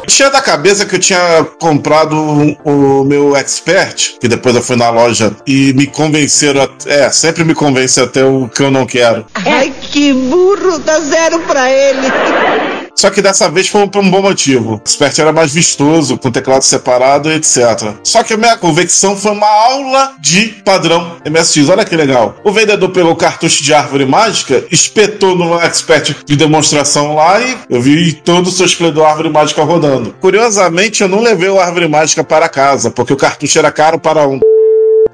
Tinha 0.06 0.30
da 0.30 0.40
cabeça 0.40 0.86
que 0.86 0.94
eu 0.94 1.00
tinha 1.00 1.44
comprado 1.58 2.14
o 2.64 3.04
meu 3.04 3.34
Expert, 3.36 4.18
que 4.20 4.28
depois 4.28 4.54
eu 4.54 4.62
fui 4.62 4.76
na 4.76 4.90
loja 4.90 5.34
e 5.46 5.72
me 5.72 5.86
convenceram. 5.86 6.68
é, 6.86 7.10
sempre 7.10 7.44
me 7.44 7.54
convence 7.54 8.00
até 8.00 8.24
o 8.24 8.48
que 8.48 8.62
eu 8.62 8.70
não 8.70 8.86
quero. 8.86 9.24
Ai, 9.34 9.72
que 9.80 10.12
burro, 10.12 10.78
dá 10.78 11.00
zero 11.00 11.40
pra 11.40 11.70
ele. 11.70 12.75
Só 12.96 13.10
que 13.10 13.20
dessa 13.20 13.48
vez 13.50 13.68
foi 13.68 13.86
por 13.88 14.02
um 14.02 14.10
bom 14.10 14.22
motivo. 14.22 14.74
O 14.74 14.80
Expert 14.84 15.18
era 15.18 15.32
mais 15.32 15.52
vistoso, 15.52 16.16
com 16.16 16.30
teclado 16.30 16.62
separado 16.62 17.30
etc. 17.30 17.94
Só 18.02 18.22
que 18.22 18.32
a 18.32 18.36
minha 18.36 18.56
convecção 18.56 19.16
foi 19.16 19.32
uma 19.32 19.46
aula 19.46 20.14
de 20.18 20.46
padrão 20.64 21.16
MSX. 21.28 21.68
Olha 21.68 21.84
que 21.84 21.94
legal. 21.94 22.36
O 22.42 22.50
vendedor 22.50 22.88
pegou 22.90 23.12
o 23.12 23.16
cartucho 23.16 23.62
de 23.62 23.74
árvore 23.74 24.06
mágica, 24.06 24.64
espetou 24.70 25.36
no 25.36 25.60
Expert 25.60 26.16
de 26.24 26.36
demonstração 26.36 27.14
lá 27.14 27.40
e 27.40 27.56
eu 27.68 27.82
vi 27.82 28.12
todo 28.12 28.46
o 28.46 28.50
seu 28.50 28.64
esplendor 28.64 29.06
árvore 29.06 29.28
mágica 29.28 29.62
rodando. 29.62 30.14
Curiosamente, 30.20 31.02
eu 31.02 31.08
não 31.08 31.20
levei 31.20 31.48
o 31.48 31.60
árvore 31.60 31.88
mágica 31.88 32.24
para 32.24 32.48
casa, 32.48 32.90
porque 32.90 33.12
o 33.12 33.16
cartucho 33.16 33.58
era 33.58 33.70
caro 33.70 33.98
para 33.98 34.26
um. 34.26 34.40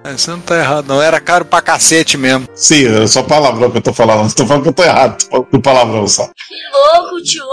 É, 0.05 0.13
Você 0.13 0.31
não 0.31 0.41
tá 0.41 0.59
errado, 0.59 0.87
não. 0.89 1.01
Era 1.01 1.21
caro 1.21 1.45
pra 1.45 1.61
cacete 1.61 2.17
mesmo. 2.19 2.49
Sim, 2.55 3.03
é 3.03 3.07
só 3.07 3.23
palavrão 3.23 3.71
que 3.71 3.79
eu 3.79 3.83
tô 3.83 3.93
falando. 3.93 4.33
Tô 4.35 4.47
falando 4.47 4.63
que 4.65 4.69
eu 4.69 4.73
tô 4.73 4.83
errado. 4.83 5.23
Tô 5.29 5.47
do 5.51 5.61
palavrão 5.61 6.07
só. 6.09 6.29
Louco, 6.73 7.23
tio. 7.23 7.45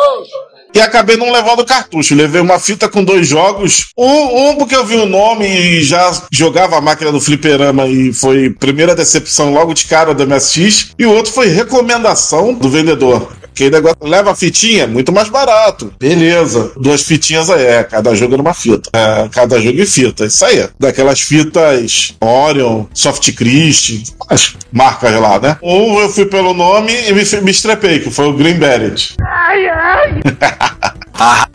E 0.74 0.80
acabei 0.80 1.18
não 1.18 1.32
levando 1.32 1.66
cartucho. 1.66 2.16
Levei 2.16 2.42
uma 2.42 2.60
fita 2.60 2.88
com 2.88 3.04
dois 3.04 3.28
jogos. 3.28 3.90
Um, 3.98 4.50
um 4.50 4.56
porque 4.56 4.76
eu 4.76 4.86
vi 4.86 4.96
o 4.96 5.06
nome 5.06 5.48
e 5.48 5.84
já 5.84 6.12
jogava 6.32 6.78
a 6.78 6.82
máquina 6.82 7.12
do 7.12 7.20
fliperama 7.22 7.88
e 7.88 8.14
foi 8.14 8.50
primeira 8.52 8.96
decepção 8.96 9.52
logo 9.54 9.74
de 9.74 9.86
cara 9.86 10.14
do 10.14 10.28
MSX. 10.28 10.92
E 10.98 11.06
o 11.06 11.12
outro 11.14 11.32
foi 11.32 11.48
recomendação 11.48 12.54
do 12.54 12.70
vendedor. 12.70 13.39
Que 13.60 13.70
negócio 13.70 13.98
leva 14.04 14.32
a 14.32 14.36
fitinha, 14.38 14.88
muito 14.88 15.12
mais 15.12 15.28
barato. 15.28 15.94
Beleza. 16.00 16.72
Duas 16.78 17.04
fitinhas 17.04 17.50
aí, 17.50 17.62
é, 17.62 17.84
cada 17.84 18.16
jogo 18.16 18.34
era 18.34 18.42
uma 18.42 18.54
fita. 18.54 18.90
É, 18.94 19.28
cada 19.28 19.60
jogo 19.60 19.82
em 19.82 19.86
fita. 19.86 20.24
Isso 20.24 20.46
aí. 20.46 20.70
Daquelas 20.80 21.20
fitas 21.20 22.16
Orion, 22.22 22.86
Soft 22.94 23.34
Christ, 23.34 24.14
as 24.30 24.56
marcas 24.72 25.14
lá, 25.20 25.42
né? 25.42 25.58
Um 25.62 26.00
eu 26.00 26.10
fui 26.10 26.26
pelo 26.26 26.54
nome 26.54 26.94
e 27.06 27.12
me, 27.12 27.22
me 27.42 27.52
estrepei, 27.52 28.00
que 28.00 28.10
foi 28.10 28.28
o 28.28 28.34
Green 28.34 28.54
Beret. 28.54 29.14
Ai, 29.22 29.68
ai. 29.68 30.22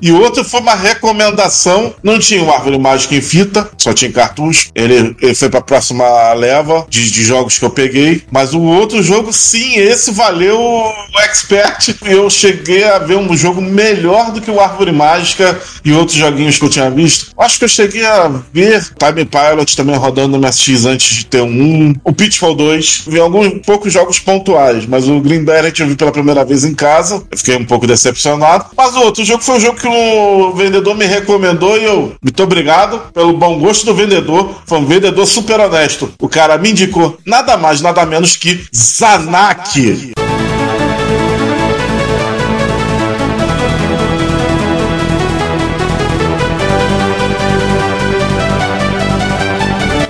E 0.00 0.12
outro 0.12 0.44
foi 0.44 0.60
uma 0.60 0.74
recomendação. 0.74 1.94
Não 2.02 2.18
tinha 2.18 2.42
o 2.42 2.52
Árvore 2.52 2.78
Mágica 2.78 3.14
em 3.14 3.20
fita, 3.20 3.70
só 3.78 3.92
tinha 3.92 4.12
cartucho. 4.12 4.70
Ele, 4.74 5.16
ele 5.20 5.34
foi 5.34 5.48
pra 5.48 5.60
próxima 5.60 6.32
leva 6.34 6.86
de, 6.88 7.10
de 7.10 7.24
jogos 7.24 7.58
que 7.58 7.64
eu 7.64 7.70
peguei. 7.70 8.22
Mas 8.30 8.52
o 8.52 8.60
outro 8.60 9.02
jogo, 9.02 9.32
sim, 9.32 9.76
esse 9.76 10.10
valeu 10.10 10.60
o 10.60 11.20
Expert. 11.20 11.96
Eu 12.02 12.28
cheguei 12.28 12.84
a 12.84 12.98
ver 12.98 13.16
um 13.16 13.36
jogo 13.36 13.60
melhor 13.60 14.32
do 14.32 14.40
que 14.40 14.50
o 14.50 14.60
Árvore 14.60 14.92
Mágica 14.92 15.58
e 15.84 15.92
outros 15.92 16.16
joguinhos 16.16 16.58
que 16.58 16.64
eu 16.64 16.70
tinha 16.70 16.90
visto. 16.90 17.32
Acho 17.38 17.58
que 17.58 17.64
eu 17.64 17.68
cheguei 17.68 18.04
a 18.04 18.28
ver 18.52 18.84
Time 18.98 19.24
Pilot 19.24 19.76
também 19.76 19.96
rodando 19.96 20.36
no 20.36 20.46
MSX 20.46 20.84
antes 20.84 21.16
de 21.16 21.26
ter 21.26 21.42
um. 21.42 21.94
O 22.04 22.12
Pitfall 22.12 22.54
2. 22.54 23.04
Vi 23.06 23.18
alguns 23.18 23.60
poucos 23.64 23.92
jogos 23.92 24.18
pontuais, 24.18 24.86
mas 24.86 25.08
o 25.08 25.20
Green 25.20 25.44
Beret 25.44 25.80
eu 25.80 25.88
vi 25.88 25.96
pela 25.96 26.12
primeira 26.12 26.44
vez 26.44 26.64
em 26.64 26.74
casa. 26.74 27.22
Eu 27.30 27.38
fiquei 27.38 27.56
um 27.56 27.64
pouco 27.64 27.86
decepcionado. 27.86 28.66
Mas 28.76 28.94
o 28.94 29.00
outro 29.00 29.24
jogo 29.24 29.42
foi 29.42 29.53
um 29.54 29.60
jogo 29.60 29.78
que 29.78 29.86
o 29.86 30.52
vendedor 30.52 30.96
me 30.96 31.06
recomendou 31.06 31.78
e 31.78 31.84
eu, 31.84 32.12
muito 32.20 32.42
obrigado 32.42 33.12
pelo 33.12 33.34
bom 33.34 33.58
gosto 33.60 33.86
do 33.86 33.94
vendedor. 33.94 34.52
Foi 34.66 34.78
um 34.78 34.84
vendedor 34.84 35.24
super 35.26 35.60
honesto. 35.60 36.12
O 36.20 36.28
cara 36.28 36.58
me 36.58 36.72
indicou 36.72 37.16
nada 37.24 37.56
mais, 37.56 37.80
nada 37.80 38.04
menos 38.04 38.36
que 38.36 38.66
Zanak. 38.74 40.12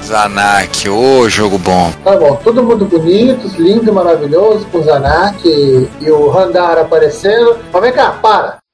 Zanak, 0.02 0.88
ô 0.88 1.28
jogo 1.28 1.59
bom. 1.59 1.92
Tá 2.02 2.16
bom, 2.16 2.37
todo 2.37 2.62
mundo 2.62 2.87
bonito, 2.87 3.46
lindo, 3.59 3.92
maravilhoso, 3.92 4.64
com 4.72 4.78
o 4.78 4.83
Zanak 4.83 5.46
e, 5.46 5.88
e 6.00 6.11
o 6.11 6.30
Randar 6.30 6.78
aparecendo. 6.78 7.59
Mas 7.70 7.83
vem 7.83 7.92
cá, 7.92 8.12
para! 8.22 8.64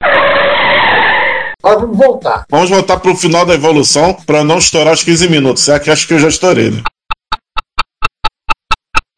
Agora 1.62 1.80
vamos 1.80 1.98
voltar. 1.98 2.44
Vamos 2.48 2.70
voltar 2.70 2.98
pro 2.98 3.16
final 3.16 3.44
da 3.44 3.54
evolução 3.54 4.14
pra 4.26 4.42
não 4.42 4.58
estourar 4.58 4.94
os 4.94 5.02
15 5.02 5.28
minutos. 5.28 5.68
É 5.68 5.78
que 5.78 5.90
acho 5.90 6.06
que 6.06 6.14
eu 6.14 6.18
já 6.18 6.28
estourei, 6.28 6.70
né? 6.70 6.82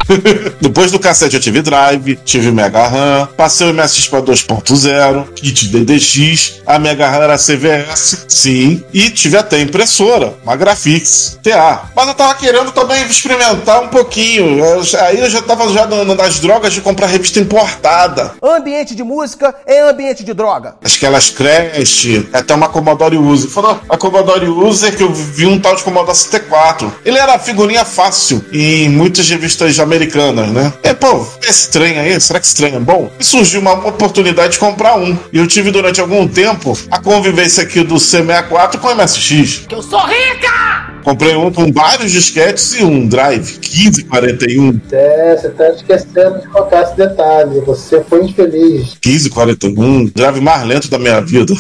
Depois 0.61 0.91
do 0.91 0.99
cassete 0.99 1.37
eu 1.37 1.41
tive 1.41 1.63
Drive, 1.63 2.17
tive 2.25 2.51
Mega 2.51 2.87
RAM, 2.87 3.29
passei 3.37 3.71
o 3.71 3.75
MSX 3.75 4.09
para 4.09 4.23
2.0, 4.23 5.33
kit 5.35 5.69
DDX, 5.69 6.61
a 6.67 6.79
Mega 6.79 7.09
RAM 7.09 7.23
era 7.23 7.37
CVS, 7.39 8.27
sim, 8.29 8.83
e 8.93 9.11
tive 9.11 9.37
até 9.37 9.61
impressora, 9.61 10.35
uma 10.45 10.57
Graphics 10.57 11.39
TA. 11.43 11.85
Mas 11.95 12.09
eu 12.09 12.15
tava 12.15 12.35
querendo 12.35 12.71
também 12.73 13.03
experimentar 13.07 13.83
um 13.83 13.89
pouquinho. 13.89 14.59
Eu- 14.59 14.83
aí 15.01 15.21
eu 15.21 15.31
já 15.31 15.43
tava 15.43 15.73
já 15.73 15.87
nas 15.87 16.41
drogas 16.41 16.73
de 16.73 16.81
comprar 16.81 17.07
revista 17.07 17.39
importada. 17.41 18.33
Ambiente 18.43 18.95
de 18.95 19.03
música 19.03 19.55
é 19.67 19.81
ambiente 19.89 20.25
de 20.25 20.33
droga. 20.35 20.77
Aquelas 20.85 21.31
Crash, 21.31 22.07
até 22.33 22.55
uma 22.55 22.69
Commodore 22.69 23.17
User. 23.17 23.51
Falou, 23.51 23.81
a 23.89 23.97
Commodore 23.97 24.49
User 24.49 24.95
que 24.97 25.03
eu 25.03 25.13
vi 25.13 25.47
um 25.47 25.59
tal 25.59 25.75
de 25.77 25.83
Commodore 25.83 26.17
64. 26.17 26.93
Ele 27.05 27.19
era 27.19 27.39
figurinha 27.39 27.85
fácil 27.85 28.45
em 28.53 28.89
muitas 28.89 29.29
revistas 29.29 29.79
americanas, 29.93 30.49
né? 30.49 30.73
É, 30.83 30.95
pô, 30.95 31.27
esse 31.43 31.71
trem 31.71 31.99
aí, 31.99 32.19
será 32.21 32.41
que 32.41 32.55
trem 32.55 32.75
é 32.75 32.81
bom? 32.81 33.11
E 33.19 33.25
surgiu 33.25 33.61
uma 33.61 33.73
oportunidade 33.73 34.55
de 34.55 34.59
comprar 34.59 34.97
um. 34.97 35.17
E 35.33 35.39
eu 35.39 35.47
tive 35.47 35.71
durante 35.71 36.01
algum 36.01 36.27
tempo 36.27 36.77
a 36.91 36.99
convivência 36.99 37.63
aqui 37.63 37.83
do 37.83 37.97
C64 37.97 38.79
com 38.79 38.89
o 38.89 38.95
MSX. 38.95 39.67
Que 39.69 39.75
eu 39.75 39.83
sou 39.83 40.01
rica! 40.01 40.93
Comprei 41.03 41.35
um 41.35 41.51
com 41.51 41.73
vários 41.73 42.13
disquetes 42.13 42.75
e 42.75 42.85
um 42.85 43.09
drive 43.09 43.59
1541. 43.59 44.81
É, 44.93 45.37
você 45.37 45.51
tá 45.51 45.69
esquecendo 45.71 46.41
de 46.41 46.49
contar 46.49 46.83
esse 46.83 46.97
detalhe. 46.97 47.61
Você 47.61 48.05
foi 48.05 48.25
infeliz. 48.25 48.97
1541, 49.05 50.07
drive 50.15 50.41
mais 50.41 50.65
lento 50.65 50.89
da 50.89 50.99
minha 50.99 51.21
vida. 51.21 51.55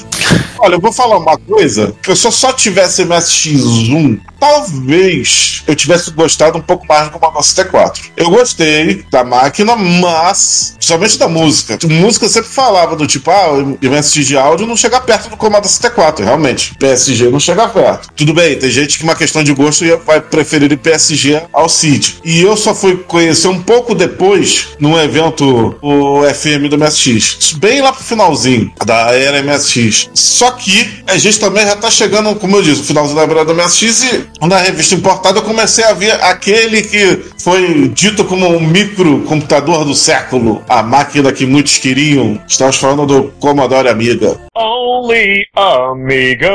Olha, 0.60 0.76
eu 0.76 0.80
vou 0.80 0.92
falar 0.92 1.18
uma 1.18 1.36
coisa, 1.36 1.92
que 2.00 2.10
eu 2.10 2.16
se 2.16 2.26
eu 2.26 2.30
só 2.30 2.52
tivesse 2.52 3.04
MSX1, 3.04 4.20
talvez 4.38 5.62
eu 5.66 5.74
tivesse 5.74 6.12
gostado 6.12 6.56
um 6.56 6.62
pouco 6.62 6.86
mais 6.86 7.06
do 7.08 7.18
Commodore 7.18 7.44
64. 7.44 8.12
Eu 8.22 8.30
gostei 8.30 9.04
da 9.10 9.24
máquina, 9.24 9.74
mas, 9.74 10.74
principalmente 10.76 11.18
da 11.18 11.26
música. 11.26 11.76
Música 11.88 12.26
eu 12.26 12.30
sempre 12.30 12.50
falava 12.50 12.94
do 12.94 13.04
tipo, 13.04 13.28
ah, 13.32 13.52
o 13.52 13.78
MSX 13.82 14.26
de 14.28 14.36
áudio 14.36 14.64
não 14.64 14.76
chega 14.76 15.00
perto 15.00 15.28
do 15.28 15.36
Commodore 15.36 15.68
64, 15.68 16.24
realmente. 16.24 16.72
PSG 16.78 17.30
não 17.30 17.40
chega 17.40 17.66
perto. 17.66 18.10
Tudo 18.14 18.32
bem, 18.32 18.56
tem 18.56 18.70
gente 18.70 18.96
que 18.96 19.02
uma 19.02 19.16
questão 19.16 19.42
de 19.42 19.52
gosto 19.52 19.84
vai 20.06 20.20
preferir 20.20 20.78
PSG 20.78 21.42
ao 21.52 21.68
CID. 21.68 22.20
E 22.24 22.40
eu 22.40 22.56
só 22.56 22.72
fui 22.76 22.96
conhecer 22.96 23.48
um 23.48 23.60
pouco 23.60 23.92
depois, 23.92 24.68
num 24.78 24.96
evento, 24.96 25.74
o 25.82 26.22
FM 26.22 26.70
do 26.70 26.78
MSX. 26.78 27.54
Bem 27.54 27.80
lá 27.80 27.92
pro 27.92 28.04
finalzinho 28.04 28.72
da 28.86 29.10
era 29.10 29.42
MSX. 29.42 30.10
Só 30.14 30.52
que 30.52 31.02
a 31.08 31.18
gente 31.18 31.40
também 31.40 31.66
já 31.66 31.74
tá 31.74 31.90
chegando, 31.90 32.36
como 32.36 32.56
eu 32.56 32.62
disse, 32.62 32.82
no 32.82 32.86
finalzinho 32.86 33.16
da 33.16 33.22
era 33.24 33.44
do 33.44 33.52
MSX 33.52 34.04
e 34.04 34.46
na 34.46 34.58
revista 34.58 34.94
importada 34.94 35.40
eu 35.40 35.42
comecei 35.42 35.82
a 35.82 35.92
ver 35.92 36.12
aquele 36.22 36.82
que 36.82 37.24
foi 37.36 37.88
dito 38.12 38.24
como 38.26 38.46
um 38.46 38.60
microcomputador 38.60 39.86
do 39.86 39.94
século. 39.94 40.62
A 40.68 40.82
máquina 40.82 41.32
que 41.32 41.46
muitos 41.46 41.78
queriam. 41.78 42.38
Estamos 42.46 42.76
falando 42.76 43.06
do 43.06 43.24
Commodore 43.40 43.88
Amiga. 43.88 44.38
Only 44.54 45.46
Amiga 45.56 46.50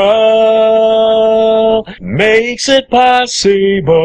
makes 1.99 2.69
it 2.69 2.87
possible. 2.89 3.97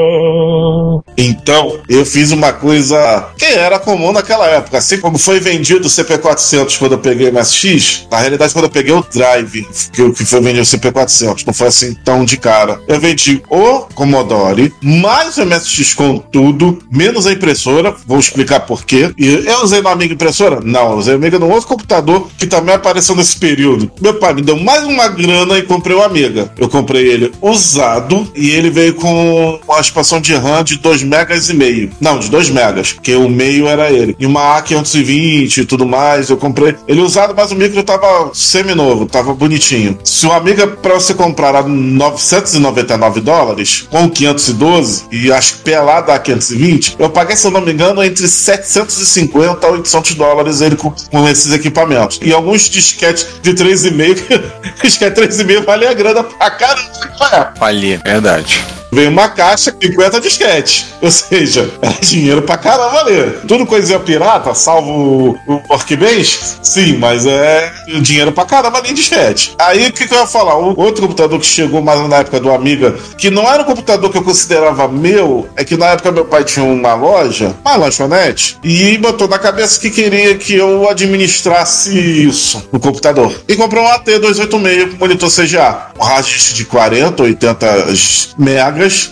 Então, 1.16 1.78
eu 1.88 2.04
fiz 2.06 2.30
uma 2.30 2.52
coisa 2.52 3.28
que 3.36 3.44
era 3.44 3.78
comum 3.78 4.12
naquela 4.12 4.46
época. 4.46 4.78
Assim 4.78 4.98
como 4.98 5.18
foi 5.18 5.40
vendido 5.40 5.86
o 5.86 5.90
CP400 5.90 6.78
quando 6.78 6.92
eu 6.92 6.98
peguei 6.98 7.28
o 7.28 7.32
MSX, 7.32 8.06
na 8.10 8.18
realidade, 8.18 8.52
quando 8.52 8.64
eu 8.64 8.70
peguei 8.70 8.92
o 8.92 9.02
Drive, 9.02 9.66
que, 9.92 10.12
que 10.12 10.24
foi 10.24 10.40
vendido 10.40 10.62
o 10.62 10.66
CP400, 10.66 11.46
não 11.46 11.52
foi 11.52 11.68
assim 11.68 11.94
tão 11.94 12.24
de 12.24 12.36
cara. 12.36 12.80
Eu 12.88 12.98
vendi 12.98 13.42
o 13.50 13.80
Commodore, 13.94 14.72
mais 14.82 15.36
o 15.36 15.44
MSX 15.44 15.94
com 15.94 16.18
tudo, 16.18 16.78
menos 16.90 17.26
a 17.26 17.32
impressora. 17.42 17.94
Vou 18.06 18.18
explicar 18.18 18.60
por 18.60 18.84
quê. 18.84 19.12
E 19.18 19.26
eu 19.26 19.62
usei 19.64 19.82
na 19.82 19.90
Amiga 19.90 20.14
impressora? 20.14 20.60
Não, 20.62 20.92
eu 20.92 20.98
usei 20.98 21.14
Amiga 21.14 21.38
num 21.38 21.50
outro 21.50 21.68
computador 21.68 22.28
que 22.38 22.46
também 22.46 22.74
apareceu 22.74 23.16
nesse 23.16 23.36
período. 23.36 23.90
Meu 24.00 24.14
pai 24.14 24.32
me 24.32 24.42
deu 24.42 24.58
mais 24.58 24.84
uma 24.84 25.08
grana 25.08 25.58
e 25.58 25.62
comprei 25.62 25.96
o 25.96 26.02
Amiga. 26.02 26.52
Eu 26.56 26.68
comprei 26.68 27.06
ele 27.08 27.32
usado 27.40 28.30
e 28.34 28.50
ele 28.50 28.70
veio 28.70 28.94
com 28.94 29.60
uma 29.66 29.80
expansão 29.80 30.20
de 30.20 30.34
RAM 30.34 30.62
de 30.62 30.78
2 30.78 31.02
megas 31.02 31.48
e 31.48 31.54
meio. 31.54 31.90
Não, 32.00 32.18
de 32.18 32.30
2 32.30 32.50
megas, 32.50 32.92
porque 32.92 33.14
o 33.14 33.28
meio 33.28 33.66
era 33.66 33.90
ele. 33.90 34.16
E 34.18 34.26
uma 34.26 34.60
A520 34.60 35.58
e 35.58 35.64
tudo 35.64 35.84
mais, 35.84 36.30
eu 36.30 36.36
comprei 36.36 36.76
ele 36.86 37.00
usado, 37.00 37.34
mas 37.36 37.50
o 37.50 37.56
micro 37.56 37.82
tava 37.82 38.30
semi-novo, 38.32 39.06
tava 39.06 39.34
bonitinho. 39.34 39.98
Se 40.04 40.26
o 40.26 40.32
Amiga 40.32 40.66
pra 40.66 40.94
você 40.94 41.14
comprar 41.14 41.54
a 41.56 41.62
999 41.62 43.20
dólares, 43.20 43.86
com 43.90 44.08
512, 44.08 45.04
e 45.10 45.32
acho 45.32 45.54
que 45.54 45.62
pelada 45.62 46.12
a 46.14 46.18
520, 46.18 46.96
eu 46.98 47.10
paguei, 47.10 47.31
se 47.36 47.46
eu 47.46 47.50
não 47.50 47.60
me 47.60 47.72
engano, 47.72 48.02
entre 48.02 48.26
750 48.26 49.66
a 49.66 49.70
800 49.70 50.14
dólares 50.14 50.60
ele 50.60 50.76
com, 50.76 50.90
com 50.90 51.28
esses 51.28 51.52
equipamentos. 51.52 52.18
E 52.22 52.32
alguns 52.32 52.68
disquetes 52.68 53.26
de 53.42 53.52
3,5, 53.54 54.42
disquete 54.82 55.20
3,5 55.20 55.64
vale 55.64 55.86
a 55.86 55.94
grana 55.94 56.24
pra 56.24 56.50
caramba. 56.50 57.54
Ali, 57.60 57.96
verdade. 57.98 58.81
Veio 58.92 59.08
uma 59.08 59.30
caixa, 59.30 59.74
50 59.80 60.20
disquete. 60.20 60.86
Ou 61.00 61.10
seja, 61.10 61.68
era 61.80 61.94
dinheiro 62.00 62.42
pra 62.42 62.58
caramba 62.58 63.00
ali. 63.00 63.38
Tudo 63.48 63.64
coisinha 63.64 63.98
pirata, 63.98 64.54
salvo 64.54 65.38
o, 65.46 65.54
o? 65.54 65.62
Sim, 66.62 66.98
mas 66.98 67.24
é 67.24 67.72
dinheiro 68.02 68.32
pra 68.32 68.44
caramba 68.44 68.78
ali 68.78 68.90
em 68.90 68.94
disquete. 68.94 69.54
Aí 69.58 69.88
o 69.88 69.92
que, 69.92 70.06
que 70.06 70.14
eu 70.14 70.18
ia 70.18 70.26
falar? 70.26 70.56
O 70.58 70.78
outro 70.78 71.02
computador 71.02 71.40
que 71.40 71.46
chegou 71.46 71.80
mais 71.80 72.06
na 72.06 72.16
época 72.16 72.38
do 72.38 72.52
Amiga, 72.52 72.94
que 73.16 73.30
não 73.30 73.50
era 73.50 73.62
um 73.62 73.64
computador 73.64 74.10
que 74.10 74.18
eu 74.18 74.22
considerava 74.22 74.86
meu, 74.88 75.48
é 75.56 75.64
que 75.64 75.76
na 75.76 75.86
época 75.86 76.12
meu 76.12 76.26
pai 76.26 76.44
tinha 76.44 76.64
uma 76.64 76.94
loja, 76.94 77.54
uma 77.64 77.76
lanchonete, 77.76 78.58
e 78.62 78.98
botou 78.98 79.26
na 79.26 79.38
cabeça 79.38 79.80
que 79.80 79.90
queria 79.90 80.34
que 80.34 80.54
eu 80.54 80.88
administrasse 80.88 81.98
isso 81.98 82.68
no 82.70 82.78
computador. 82.78 83.34
E 83.48 83.56
comprou 83.56 83.84
um 83.84 83.88
AT286 83.88 84.90
com 84.90 84.98
monitor 84.98 85.30
CGA. 85.30 85.92
Um 85.98 86.20
disk 86.20 86.54
de 86.54 86.64
40, 86.66 87.22
80 87.22 87.94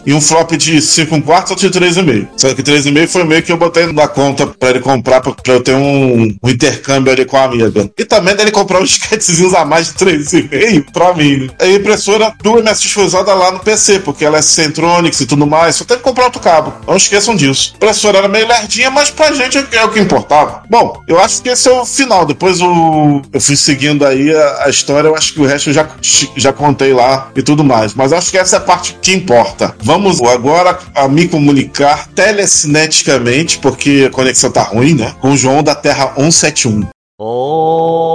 e 0.07 0.13
um 0.13 0.21
flop 0.21 0.53
de 0.53 0.81
5 0.81 1.23
quartos 1.23 1.51
ou 1.53 1.57
de 1.57 1.71
3,5. 1.71 2.29
Só 2.37 2.55
que 2.55 2.63
3,5 2.63 3.09
foi 3.09 3.25
meio 3.25 3.43
que 3.43 3.53
eu 3.53 3.57
botei 3.57 3.87
na 3.93 4.09
conta 4.09 4.47
pra 4.47 4.71
ele 4.71 4.81
comprar, 4.81 5.21
pra, 5.21 5.33
pra 5.33 5.55
eu 5.55 5.63
ter 5.63 5.75
um, 5.75 6.37
um 6.43 6.49
intercâmbio 6.49 7.13
ali 7.13 7.25
com 7.25 7.37
a 7.37 7.45
amiga. 7.45 7.91
E 7.99 8.05
também 8.05 8.35
dele 8.35 8.51
comprar 8.51 8.81
uns 8.83 8.91
disquetezinhos 8.91 9.55
a 9.55 9.65
mais 9.65 9.89
de 9.89 9.95
3,5 9.95 10.93
pra 10.93 11.15
mim. 11.15 11.51
A 11.59 11.67
impressora 11.67 12.35
do 12.43 12.63
MSX 12.63 12.93
foi 12.93 13.05
usada 13.05 13.35
lá 13.35 13.53
no 13.53 13.61
PC, 13.61 14.01
porque 14.01 14.25
ela 14.25 14.39
é 14.39 14.43
Centronics 14.43 15.21
e 15.21 15.27
tudo 15.27 15.47
mais. 15.47 15.77
Só 15.77 15.85
tem 15.85 15.97
que 15.97 16.03
comprar 16.03 16.25
outro 16.25 16.41
cabo. 16.41 16.75
Não 16.87 16.97
esqueçam 16.97 17.37
disso. 17.37 17.73
A 17.75 17.77
impressora 17.77 18.19
era 18.19 18.29
meio 18.29 18.47
lerdinha, 18.47 18.91
mas 18.91 19.11
pra 19.11 19.33
gente 19.33 19.59
é 19.73 19.85
o 19.85 19.91
que 19.91 20.01
importava. 20.01 20.63
Bom, 20.69 21.03
eu 21.07 21.21
acho 21.21 21.43
que 21.43 21.49
esse 21.49 21.69
é 21.69 21.73
o 21.73 21.85
final. 21.85 22.25
Depois 22.27 22.61
eu 22.61 23.41
fui 23.41 23.57
seguindo 23.57 24.05
aí 24.05 24.35
a, 24.35 24.65
a 24.65 24.71
história. 24.71 25.09
Eu 25.09 25.17
acho 25.17 25.33
que 25.33 25.41
o 25.41 25.47
resto 25.47 25.71
eu 25.71 25.75
já, 25.75 25.89
já 26.37 26.53
contei 26.53 26.93
lá 26.93 27.31
e 27.35 27.43
tudo 27.43 27.65
mais. 27.65 27.95
Mas 27.95 28.13
acho 28.13 28.31
que 28.31 28.39
essa 28.39 28.57
é 28.57 28.59
a 28.59 28.63
parte 28.63 28.97
que 29.01 29.13
importa. 29.13 29.60
Vamos 29.83 30.21
agora 30.23 30.79
a 30.95 31.09
me 31.09 31.29
comunicar 31.29 32.09
telecineticamente, 32.09 33.59
porque 33.59 34.07
a 34.09 34.11
conexão 34.11 34.51
tá 34.51 34.63
ruim, 34.63 34.95
né? 34.95 35.15
Com 35.21 35.33
o 35.33 35.37
João 35.37 35.63
da 35.63 35.75
Terra 35.75 36.15
171. 36.17 36.89
Oh. 37.19 38.10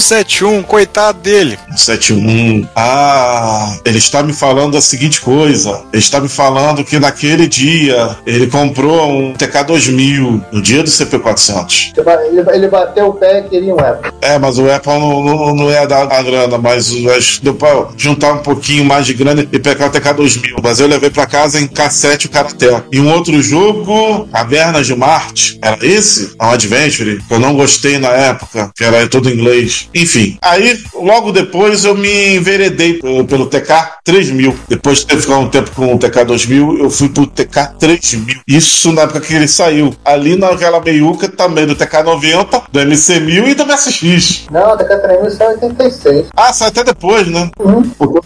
171, 0.00 0.62
coitado 0.62 1.18
dele. 1.20 1.58
71. 1.76 2.66
Ah, 2.74 3.76
ele 3.84 3.98
está 3.98 4.22
me 4.22 4.32
falando 4.32 4.76
a 4.76 4.80
seguinte 4.80 5.20
coisa. 5.20 5.82
Ele 5.92 6.02
está 6.02 6.20
me 6.20 6.28
falando 6.28 6.84
que 6.84 6.98
naquele 6.98 7.46
dia 7.46 8.16
ele 8.26 8.46
comprou 8.46 9.10
um 9.10 9.34
TK2000 9.34 10.44
no 10.50 10.62
dia 10.62 10.82
do 10.82 10.90
CP400. 10.90 11.92
Ele, 12.26 12.50
ele 12.50 12.68
bateu 12.68 13.08
o 13.08 13.14
pé 13.14 13.40
e 13.40 13.48
queria 13.48 13.74
um 13.74 13.78
Apple. 13.78 14.10
É, 14.22 14.38
mas 14.38 14.58
o 14.58 14.70
Apple 14.70 14.92
não, 14.92 15.22
não, 15.22 15.54
não 15.54 15.70
é 15.70 15.86
da 15.86 16.00
a 16.00 16.22
grana, 16.22 16.58
mas 16.58 16.90
eu 16.90 17.12
acho 17.14 17.38
que 17.38 17.44
deu 17.44 17.54
pra 17.54 17.88
juntar 17.96 18.32
um 18.32 18.38
pouquinho 18.38 18.84
mais 18.84 19.06
de 19.06 19.14
grana 19.14 19.46
e 19.52 19.58
pegar 19.58 19.86
o 19.86 19.90
TK2000. 19.90 20.60
Mas 20.62 20.80
eu 20.80 20.86
levei 20.86 21.10
pra 21.10 21.26
casa 21.26 21.60
em 21.60 21.66
cassete 21.66 22.26
o 22.26 22.30
Karaté. 22.30 22.82
E 22.90 22.98
um 22.98 23.12
outro 23.12 23.40
jogo, 23.42 24.26
Cavernas 24.32 24.86
de 24.86 24.96
Marte, 24.96 25.58
era 25.62 25.78
esse? 25.82 26.34
Um 26.40 26.50
Adventure, 26.50 27.22
que 27.26 27.34
eu 27.34 27.38
não 27.38 27.54
gostei 27.54 27.98
na 27.98 28.08
época, 28.08 28.70
que 28.74 28.82
era 28.82 29.06
todo 29.08 29.28
em 29.28 29.34
inglês. 29.34 29.89
Enfim, 29.94 30.38
aí 30.42 30.78
logo 30.94 31.32
depois 31.32 31.84
eu 31.84 31.96
me 31.96 32.36
enveredei 32.36 32.94
pelo, 32.94 33.24
pelo 33.26 33.48
TK3000. 33.50 34.54
Depois 34.68 34.98
de 35.00 35.06
ter 35.06 35.20
ficado 35.20 35.40
um 35.40 35.48
tempo 35.48 35.70
com 35.72 35.94
o 35.94 35.98
TK2000, 35.98 36.78
eu 36.80 36.90
fui 36.90 37.08
pro 37.08 37.26
TK3000. 37.26 38.40
Isso 38.46 38.92
na 38.92 39.02
época 39.02 39.20
que 39.20 39.34
ele 39.34 39.48
saiu. 39.48 39.94
Ali 40.04 40.36
naquela 40.36 40.80
meiuca 40.80 41.28
também 41.28 41.66
do 41.66 41.74
TK90, 41.74 42.62
do 42.70 42.80
MC1000 42.80 43.48
e 43.48 43.54
do 43.54 43.66
MSX. 43.66 44.46
Não, 44.50 44.72
a 44.72 44.78
TK3000 44.78 45.30
saiu 45.30 45.50
em 45.50 45.64
86. 45.64 46.26
Ah, 46.36 46.52
sai 46.52 46.68
até 46.68 46.84
depois, 46.84 47.26
né? 47.26 47.50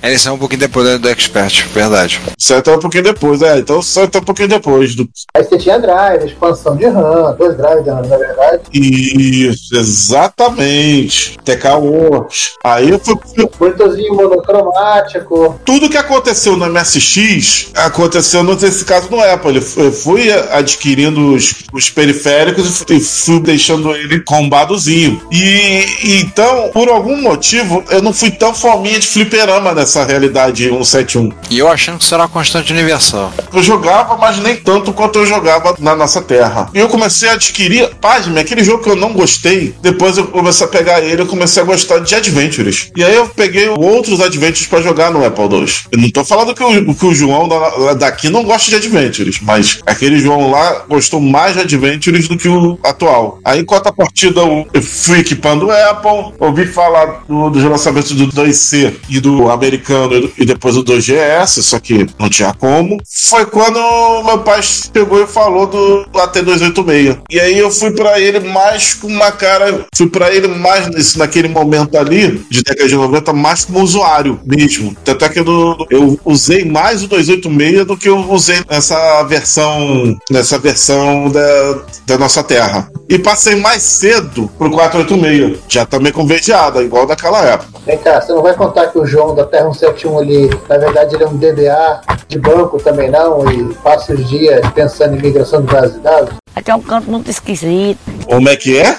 Ele 0.02 0.18
saiu 0.18 0.34
um 0.34 0.38
pouquinho 0.38 0.60
depois 0.60 1.00
do- 1.00 1.08
Expert, 1.08 1.66
verdade. 1.72 2.20
Sai 2.38 2.58
até 2.58 2.74
um 2.74 2.78
pouquinho 2.78 3.04
depois, 3.04 3.40
é. 3.40 3.58
Então 3.58 3.80
sai 3.80 4.04
até 4.04 4.18
um 4.18 4.22
pouquinho 4.22 4.48
depois. 4.48 4.94
Do... 4.94 5.08
Aí 5.36 5.44
você 5.44 5.56
tinha 5.58 5.78
drive, 5.78 6.26
expansão 6.26 6.76
de 6.76 6.86
RAM, 6.86 7.34
dois 7.38 7.56
drives 7.56 7.84
de 7.84 7.90
RAM, 7.90 8.02
na 8.02 8.16
verdade. 8.16 8.62
Isso, 8.72 9.76
exatamente. 9.76 11.38
TK 11.44 11.53
Works. 11.76 12.54
Aí 12.62 12.90
eu 12.90 12.98
fui. 12.98 13.14
Monitorzinho 13.60 14.14
monocromático. 14.14 15.60
Tudo 15.64 15.88
que 15.88 15.96
aconteceu 15.96 16.56
no 16.56 16.66
MSX 16.68 17.68
aconteceu 17.74 18.42
nesse 18.42 18.84
caso 18.84 19.08
no 19.10 19.20
Apple. 19.20 19.56
Eu 19.76 19.92
fui 19.92 20.30
adquirindo 20.32 21.34
os, 21.34 21.54
os 21.72 21.90
periféricos 21.90 22.82
e 22.88 23.00
fui- 23.00 23.40
deixando 23.40 23.94
ele 23.94 24.20
combadozinho. 24.20 25.20
E 25.30 25.84
e 26.02 26.20
então, 26.20 26.70
por 26.72 26.88
algum 26.88 27.20
motivo, 27.20 27.82
eu 27.90 28.02
não 28.02 28.12
fui 28.12 28.30
tão 28.30 28.54
fominha 28.54 28.98
de 28.98 29.06
fliperama 29.06 29.72
nessa 29.74 30.04
realidade 30.04 30.68
171. 30.68 31.30
E 31.50 31.58
eu 31.58 31.68
achando 31.68 31.98
que 31.98 32.04
isso 32.04 32.14
era 32.14 32.22
uma 32.24 32.28
constante 32.28 32.72
universal. 32.72 33.32
Eu 33.52 33.62
jogava, 33.62 34.16
mas 34.16 34.38
nem 34.38 34.56
tanto 34.56 34.92
quanto 34.92 35.18
eu 35.18 35.26
jogava 35.26 35.74
na 35.78 35.94
nossa 35.94 36.20
terra. 36.22 36.68
E 36.74 36.78
eu 36.78 36.88
comecei 36.88 37.28
a 37.28 37.32
adquirir, 37.32 37.83
pasme, 38.04 38.38
aquele 38.38 38.62
jogo 38.62 38.84
que 38.84 38.90
eu 38.90 38.96
não 38.96 39.14
gostei. 39.14 39.74
Depois 39.80 40.18
eu 40.18 40.26
comecei 40.26 40.66
a 40.66 40.68
pegar 40.68 41.00
ele 41.00 41.22
e 41.22 41.26
comecei 41.26 41.62
a 41.62 41.64
gostar 41.64 42.00
de 42.00 42.14
Adventures. 42.14 42.90
E 42.94 43.02
aí 43.02 43.14
eu 43.14 43.26
peguei 43.30 43.66
outros 43.70 44.20
Adventures 44.20 44.66
pra 44.66 44.82
jogar 44.82 45.10
no 45.10 45.24
Apple 45.24 45.44
II. 45.44 45.66
Eu 45.90 45.98
não 45.98 46.10
tô 46.10 46.22
falando 46.22 46.54
que 46.54 46.62
o, 46.62 46.94
que 46.94 47.06
o 47.06 47.14
João 47.14 47.48
da- 47.48 47.94
daqui 47.94 48.28
não 48.28 48.44
gosta 48.44 48.68
de 48.68 48.76
Adventures, 48.76 49.38
mas 49.40 49.78
aquele 49.86 50.18
João 50.18 50.50
lá 50.50 50.84
gostou 50.86 51.18
mais 51.18 51.54
de 51.54 51.60
Adventures 51.60 52.28
do 52.28 52.36
que 52.36 52.46
o 52.46 52.78
atual. 52.84 53.38
Aí, 53.42 53.60
enquanto 53.60 53.86
a 53.86 53.92
partida 53.92 54.40
eu 54.42 54.66
eu 54.74 54.82
fui 54.82 55.20
equipando 55.20 55.66
o 55.66 55.70
Apple, 55.70 56.34
ouvi 56.40 56.66
falar 56.66 57.22
do- 57.26 57.48
dos 57.48 57.62
lançamentos 57.64 58.12
do 58.12 58.26
2C 58.26 58.92
e 59.08 59.18
do 59.18 59.50
americano 59.50 60.30
e 60.36 60.44
depois 60.44 60.74
do 60.74 60.84
2GS, 60.84 61.62
só 61.62 61.78
que 61.78 62.06
não 62.18 62.28
tinha 62.28 62.52
como. 62.52 62.98
Foi 63.30 63.46
quando 63.46 63.78
meu 64.24 64.38
pai 64.40 64.60
pegou 64.92 65.22
e 65.22 65.26
falou 65.26 65.66
do 65.66 66.04
AT286. 66.12 67.18
E 67.30 67.40
aí 67.40 67.58
eu 67.58 67.70
fui 67.70 67.93
pra 67.94 68.20
ele 68.20 68.40
mais 68.40 68.94
com 68.94 69.06
uma 69.06 69.32
cara, 69.32 69.86
fui 69.94 70.08
pra 70.08 70.32
ele 70.32 70.48
mais 70.48 70.88
nesse, 70.88 71.18
naquele 71.18 71.48
momento 71.48 71.96
ali, 71.96 72.44
de 72.50 72.62
década 72.62 72.88
de 72.88 72.94
90, 72.94 73.32
mais 73.32 73.64
como 73.64 73.80
usuário 73.80 74.40
mesmo. 74.44 74.96
Tanto 75.04 75.24
é 75.24 75.28
que 75.28 75.40
eu, 75.40 75.76
eu 75.90 76.18
usei 76.24 76.64
mais 76.64 77.02
o 77.02 77.08
286 77.08 77.86
do 77.86 77.96
que 77.96 78.08
eu 78.08 78.18
usei 78.30 78.62
nessa 78.68 79.22
versão, 79.24 80.16
nessa 80.30 80.58
versão 80.58 81.30
da, 81.30 81.82
da 82.06 82.18
nossa 82.18 82.42
terra. 82.42 82.88
E 83.08 83.18
passei 83.18 83.56
mais 83.56 83.82
cedo 83.82 84.50
pro 84.58 84.70
486, 84.70 85.58
já 85.68 85.84
também 85.84 86.12
com 86.12 86.26
vedeada, 86.26 86.82
igual 86.82 87.06
daquela 87.06 87.44
época. 87.44 87.80
Vem 87.86 87.98
cá, 87.98 88.20
você 88.20 88.32
não 88.32 88.42
vai 88.42 88.54
contar 88.54 88.86
que 88.88 88.98
o 88.98 89.04
João 89.04 89.34
da 89.34 89.44
Terra 89.44 89.70
171 89.72 90.18
ali, 90.18 90.50
na 90.68 90.78
verdade, 90.78 91.14
ele 91.14 91.24
é 91.24 91.28
um 91.28 91.36
DBA 91.36 92.00
de 92.28 92.38
banco 92.38 92.78
também 92.78 93.10
não, 93.10 93.50
e 93.50 93.74
passa 93.74 94.14
os 94.14 94.28
dias 94.28 94.60
pensando 94.74 95.16
em 95.16 95.20
migração 95.20 95.60
de 95.60 95.72
bases 95.72 95.94
de 95.94 96.00
dados? 96.00 96.34
Aqui 96.54 96.70
é 96.70 96.74
um 96.74 96.80
canto 96.80 97.10
muito 97.10 97.30
esquisito. 97.30 97.98
Como 98.26 98.48
é 98.48 98.56
que 98.56 98.76
é? 98.78 98.96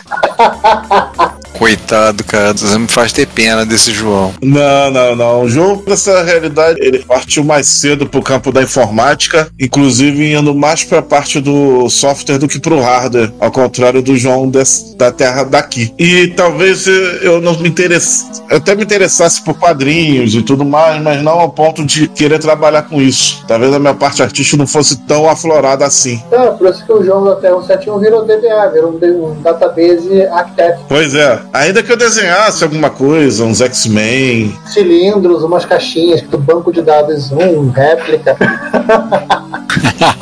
Coitado, 1.58 2.24
cara. 2.26 2.52
Você 2.54 2.78
me 2.78 2.88
faz 2.88 3.14
ter 3.14 3.26
pena 3.28 3.66
desse 3.66 3.92
João. 3.94 4.34
Não, 4.44 4.92
não, 4.92 5.16
não. 5.16 5.42
O 5.44 5.50
João, 5.50 5.82
nessa 5.88 6.22
realidade, 6.24 6.80
ele 6.82 7.00
partiu 7.00 7.46
mais 7.46 7.66
cedo 7.68 8.06
pro 8.08 8.22
campo 8.22 8.52
da 8.52 8.62
informática, 8.62 9.50
inclusive 9.60 10.34
indo 10.34 10.54
mais 10.54 10.84
pra 10.84 11.02
parte 11.02 11.40
do 11.40 11.90
software 11.90 12.38
do 12.38 12.48
que 12.48 12.60
pro 12.60 12.82
hardware, 12.82 13.32
ao 13.40 13.52
contrário 13.52 14.02
do 14.02 14.18
João 14.18 14.50
des- 14.50 14.95
da 14.98 15.12
terra 15.12 15.44
daqui. 15.44 15.94
E 15.98 16.28
talvez 16.30 16.88
eu 16.88 17.42
não 17.42 17.58
me 17.60 17.70
interessasse, 17.70 18.42
até 18.50 18.76
me 18.76 18.84
interessasse 18.84 19.42
por 19.44 19.58
quadrinhos 19.58 20.34
e 20.34 20.42
tudo 20.42 20.66
mais, 20.66 21.02
mas 21.02 21.22
não 21.22 21.40
ao 21.40 21.50
ponto 21.50 21.86
de 21.86 22.08
querer 22.08 22.40
trabalhar 22.40 22.84
com 22.84 23.02
isso. 23.02 23.44
Talvez 23.48 23.74
a 23.74 23.80
minha 23.80 23.94
parte 23.94 24.22
artística 24.22 24.58
não 24.58 24.68
fosse 24.68 24.98
tão 25.06 25.30
aflorada 25.30 25.86
assim. 25.86 26.22
Então, 26.28 26.58
por 26.58 26.70
isso 26.70 26.86
que 26.86 26.92
o 26.92 27.04
João 27.04 27.24
da 27.24 27.36
Terra 27.36 27.62
171 27.62 28.00
virou 28.00 28.26
DBA, 28.26 28.72
virou 28.74 28.92
um, 28.94 29.42
database 29.42 30.26
architect. 30.28 30.80
Pois 30.88 31.14
é, 31.16 31.40
ainda 31.54 31.84
que 31.84 31.92
eu 31.92 31.98
desenhasse 31.98 32.64
alguma 32.64 32.90
coisa, 32.90 33.44
uns 33.44 33.62
X-Men, 33.62 34.58
Cilindros, 34.66 35.44
umas 35.44 35.66
caixinhas 35.66 36.22
do 36.22 36.38
banco 36.38 36.72
de 36.72 36.82
dados, 36.82 37.32
um, 37.32 37.70
réplica. 37.70 38.38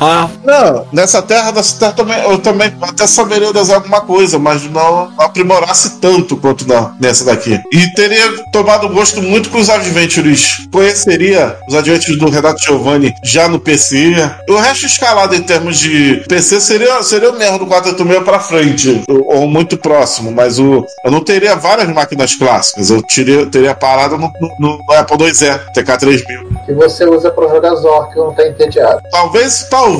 Não, 0.44 0.86
nessa 0.92 1.22
terra, 1.22 1.52
nessa 1.52 1.78
terra 1.78 1.92
também, 1.92 2.22
eu 2.22 2.38
também 2.38 2.72
até 2.82 3.06
saberia 3.06 3.52
desenhar 3.52 3.80
alguma 3.80 4.00
coisa, 4.00 4.38
mas 4.38 4.64
não 4.70 5.12
aprimorasse 5.18 6.00
tanto 6.00 6.36
quanto 6.36 6.66
na, 6.66 6.94
nessa 7.00 7.24
daqui. 7.24 7.60
E 7.72 7.94
teria 7.94 8.44
tomado 8.52 8.88
gosto 8.88 9.22
muito 9.22 9.50
com 9.50 9.58
os 9.58 9.70
Adventures. 9.70 10.66
Conheceria 10.72 11.56
os 11.68 11.74
Adventures 11.74 12.18
do 12.18 12.28
Renato 12.28 12.62
Giovanni 12.62 13.14
já 13.22 13.48
no 13.48 13.58
PC. 13.58 14.14
O 14.48 14.56
resto 14.56 14.86
escalado 14.86 15.34
em 15.34 15.42
termos 15.42 15.78
de 15.78 16.24
PC 16.28 16.60
seria, 16.60 17.02
seria 17.02 17.30
o 17.30 17.38
mesmo 17.38 17.58
do 17.58 17.66
486 17.66 18.24
pra 18.24 18.40
frente, 18.40 19.02
ou, 19.08 19.40
ou 19.40 19.48
muito 19.48 19.76
próximo, 19.76 20.30
mas 20.30 20.58
o, 20.58 20.84
eu 21.04 21.10
não 21.10 21.20
teria 21.20 21.54
várias 21.56 21.88
máquinas 21.88 22.34
clássicas, 22.34 22.90
eu 22.90 23.02
teria, 23.02 23.46
teria 23.46 23.74
parado 23.74 24.16
no, 24.16 24.30
no, 24.58 24.78
no 24.78 24.92
Apple 24.94 25.24
IIe, 25.24 25.60
TK3000. 25.74 26.64
que 26.66 26.72
você 26.72 27.04
usa 27.04 27.30
pra 27.30 27.48
jogar 27.48 27.74
Zork, 27.76 28.16
não 28.16 28.34
tá 28.34 28.46
entediado. 28.46 29.00
Talvez, 29.10 29.66
talvez, 29.70 29.93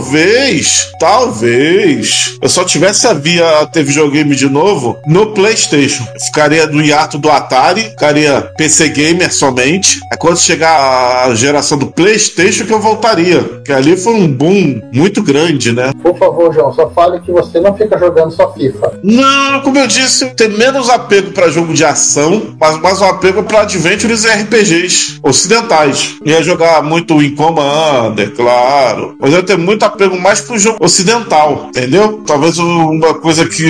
talvez 0.98 2.36
eu 2.40 2.48
só 2.48 2.64
tivesse 2.64 3.06
a 3.06 3.12
via 3.12 3.66
ter 3.72 3.82
videogame 3.82 4.34
de 4.34 4.48
novo 4.48 4.98
no 5.06 5.32
PlayStation. 5.32 6.04
Eu 6.14 6.20
ficaria 6.20 6.66
no 6.66 6.82
hiato 6.82 7.18
do 7.18 7.30
Atari, 7.30 7.82
ficaria 7.82 8.50
PC 8.56 8.88
Gamer 8.90 9.32
somente. 9.32 10.00
É 10.12 10.16
quando 10.16 10.38
chegar 10.38 11.26
a 11.26 11.34
geração 11.34 11.78
do 11.78 11.86
PlayStation 11.86 12.66
que 12.66 12.72
eu 12.72 12.80
voltaria. 12.80 13.62
Que 13.64 13.72
ali 13.72 13.96
foi 13.96 14.14
um 14.14 14.28
boom 14.28 14.80
muito 14.92 15.22
grande, 15.22 15.72
né? 15.72 15.92
Por 16.02 16.16
favor, 16.18 16.52
João, 16.52 16.72
só 16.72 16.90
fale 16.90 17.20
que 17.20 17.32
você 17.32 17.60
não 17.60 17.76
fica 17.76 17.98
jogando 17.98 18.30
só 18.30 18.52
FIFA. 18.52 19.00
Não, 19.02 19.60
como 19.62 19.78
eu 19.78 19.86
disse, 19.86 20.26
tem 20.34 20.48
menos 20.48 20.88
apego 20.90 21.32
pra 21.32 21.48
jogo 21.48 21.72
de 21.72 21.84
ação, 21.84 22.54
mas 22.60 22.80
mais 22.80 23.00
um 23.00 23.06
apego 23.06 23.42
pra 23.42 23.62
adventures 23.62 24.24
e 24.24 24.28
RPGs 24.28 25.18
ocidentais. 25.22 26.16
Ia 26.24 26.42
jogar 26.42 26.82
muito 26.82 27.20
em 27.22 27.34
Commander, 27.34 28.32
claro, 28.32 29.16
mas 29.18 29.32
eu 29.32 29.42
tenho 29.42 29.58
muito 29.58 29.73
apego 29.82 30.20
mais 30.20 30.40
pro 30.40 30.58
jogo 30.58 30.84
ocidental, 30.84 31.66
entendeu? 31.68 32.22
Talvez 32.26 32.58
uma 32.58 33.14
coisa 33.14 33.46
que 33.46 33.66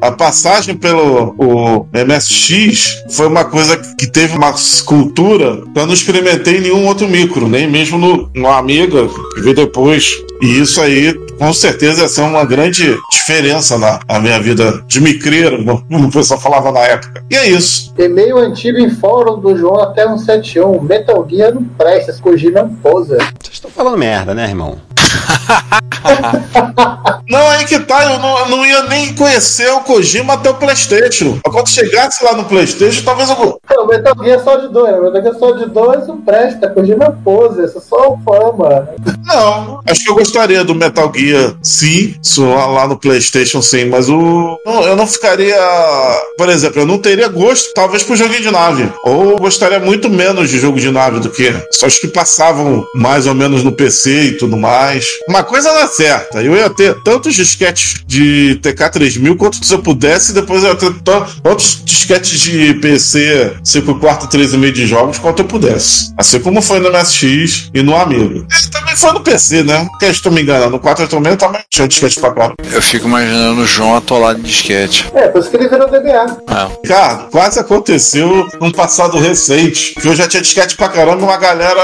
a 0.00 0.10
passagem 0.10 0.76
pelo 0.76 1.34
o 1.38 1.86
MSX 1.92 3.02
foi 3.10 3.26
uma 3.26 3.44
coisa 3.44 3.76
que 3.76 4.06
teve 4.06 4.36
uma 4.36 4.52
cultura 4.84 5.62
que 5.72 5.78
eu 5.78 5.86
não 5.86 5.94
experimentei 5.94 6.58
em 6.58 6.62
nenhum 6.62 6.86
outro 6.86 7.08
micro, 7.08 7.48
nem 7.48 7.68
mesmo 7.68 7.98
no, 7.98 8.30
no 8.34 8.48
Amiga, 8.48 9.08
que 9.34 9.40
veio 9.40 9.54
depois. 9.54 10.10
E 10.42 10.60
isso 10.60 10.80
aí, 10.82 11.14
com 11.38 11.52
certeza, 11.52 12.02
ia 12.02 12.08
ser 12.08 12.20
uma 12.22 12.44
grande 12.44 12.96
diferença 13.10 13.78
na, 13.78 14.00
na 14.06 14.20
minha 14.20 14.38
vida 14.38 14.82
de 14.86 15.00
micreiro, 15.00 15.64
como 15.64 16.08
o 16.08 16.10
pessoal 16.10 16.38
falava 16.38 16.70
na 16.70 16.80
época. 16.80 17.24
E 17.30 17.36
é 17.36 17.48
isso. 17.48 17.92
E-mail 17.98 18.38
antigo 18.38 18.78
em 18.78 18.90
fórum 18.90 19.40
do 19.40 19.56
João 19.56 19.80
até 19.80 20.04
171. 20.06 20.80
Metal 20.82 21.26
Gear 21.28 21.54
não 21.54 21.64
presta, 21.64 22.10
esse 22.10 22.20
Kojima 22.20 22.60
é 22.60 22.62
um 22.62 22.74
poser. 22.74 23.18
Vocês 23.40 23.54
estão 23.54 23.70
falando 23.70 23.96
merda, 23.96 24.34
né, 24.34 24.48
irmão? 24.48 24.78
Não, 27.28 27.48
aí 27.48 27.64
que 27.64 27.78
tá, 27.80 28.04
eu 28.04 28.18
não, 28.20 28.38
eu 28.38 28.48
não 28.48 28.66
ia 28.66 28.84
nem 28.84 29.12
conhecer 29.14 29.68
o 29.72 29.80
Kojima 29.80 30.34
até 30.34 30.48
o 30.48 30.54
Playstation. 30.54 31.38
Quando 31.42 31.68
chegasse 31.68 32.22
lá 32.22 32.34
no 32.34 32.44
Playstation, 32.44 33.02
talvez 33.04 33.28
eu. 33.28 33.60
Não, 33.68 33.86
Metal 33.86 34.14
Gear 34.22 34.44
Solid 34.44 34.72
2, 34.72 34.92
né? 34.92 35.00
Metal 35.00 35.22
Gear 35.22 35.38
Solid 35.38 35.70
2 35.70 36.06
não 36.06 36.20
presta, 36.20 36.70
Kojima 36.70 37.04
é 37.06 37.10
pose, 37.24 37.64
isso 37.64 37.78
é 37.78 37.80
só 37.80 38.16
fama. 38.24 38.88
Não, 39.24 39.80
acho 39.88 40.04
que 40.04 40.10
eu 40.10 40.14
gostaria 40.14 40.62
do 40.62 40.74
Metal 40.74 41.12
Gear, 41.14 41.56
sim, 41.62 42.14
lá, 42.38 42.66
lá 42.66 42.88
no 42.88 42.96
PlayStation, 42.96 43.60
sim, 43.60 43.86
mas 43.86 44.08
o. 44.08 44.58
não, 44.64 44.84
eu 44.84 44.94
não 44.94 45.06
ficaria. 45.06 45.56
Por 46.38 46.48
exemplo, 46.48 46.82
eu 46.82 46.86
não 46.86 46.98
teria 46.98 47.28
gosto, 47.28 47.74
talvez, 47.74 48.04
pro 48.04 48.14
joguinho 48.14 48.42
de 48.42 48.50
nave. 48.52 48.88
Ou 49.04 49.36
gostaria 49.36 49.80
muito 49.80 50.08
menos 50.08 50.48
de 50.48 50.60
jogo 50.60 50.78
de 50.78 50.90
nave 50.92 51.18
do 51.18 51.30
que. 51.30 51.52
Só 51.72 51.88
os 51.88 51.98
que 51.98 52.06
passavam 52.06 52.86
mais 52.94 53.26
ou 53.26 53.34
menos 53.34 53.64
no 53.64 53.72
PC 53.72 54.22
e 54.22 54.36
tudo 54.36 54.56
mais. 54.56 55.15
Uma 55.28 55.42
coisa 55.42 55.72
dá 55.72 55.86
certa, 55.88 56.42
eu 56.42 56.54
ia 56.56 56.70
ter 56.70 56.94
tantos 57.02 57.34
disquetes 57.34 57.94
de 58.06 58.58
TK3000 58.62 59.36
quanto 59.36 59.64
se 59.64 59.72
eu 59.74 59.78
pudesse, 59.80 60.32
depois 60.32 60.62
eu 60.62 60.70
ia 60.70 60.76
ter 60.76 60.92
tan- 61.02 61.26
tantos 61.42 61.82
disquetes 61.84 62.38
de 62.40 62.74
PC 62.74 63.56
5.4 63.64 64.28
3,5 64.28 64.72
de 64.72 64.86
jogos 64.86 65.18
quanto 65.18 65.42
eu 65.42 65.46
pudesse. 65.46 66.12
Assim 66.16 66.38
como 66.40 66.62
foi 66.62 66.78
no 66.80 66.90
MSX 66.90 67.70
e 67.74 67.82
no 67.82 67.96
Amigo. 67.96 68.46
E 68.66 68.70
também 68.70 68.96
foi 68.96 69.12
no 69.12 69.20
PC, 69.20 69.62
né? 69.62 69.86
Porque 69.90 70.06
estou 70.06 70.30
me 70.32 70.42
enganando, 70.42 70.70
no 70.70 70.78
4 70.80 71.06
também 71.08 71.36
também 71.36 71.60
tinha 71.70 71.88
disquete 71.88 72.20
pra 72.20 72.32
cá. 72.32 72.52
Eu 72.72 72.82
fico 72.82 73.06
imaginando 73.06 73.62
o 73.62 73.66
João 73.66 73.96
atolado 73.96 74.40
de 74.40 74.48
disquete. 74.48 75.10
É, 75.14 75.28
por 75.28 75.40
isso 75.40 75.50
que 75.50 75.56
ele 75.56 75.68
virou 75.68 75.88
DBA. 75.88 76.36
Cara, 76.86 77.26
quase 77.30 77.58
aconteceu 77.58 78.48
num 78.60 78.70
passado 78.70 79.18
recente, 79.18 79.94
que 80.00 80.06
eu 80.06 80.14
já 80.14 80.26
tinha 80.28 80.42
disquete 80.42 80.76
pra 80.76 80.88
caramba, 80.88 81.24
uma 81.24 81.36
galera 81.36 81.80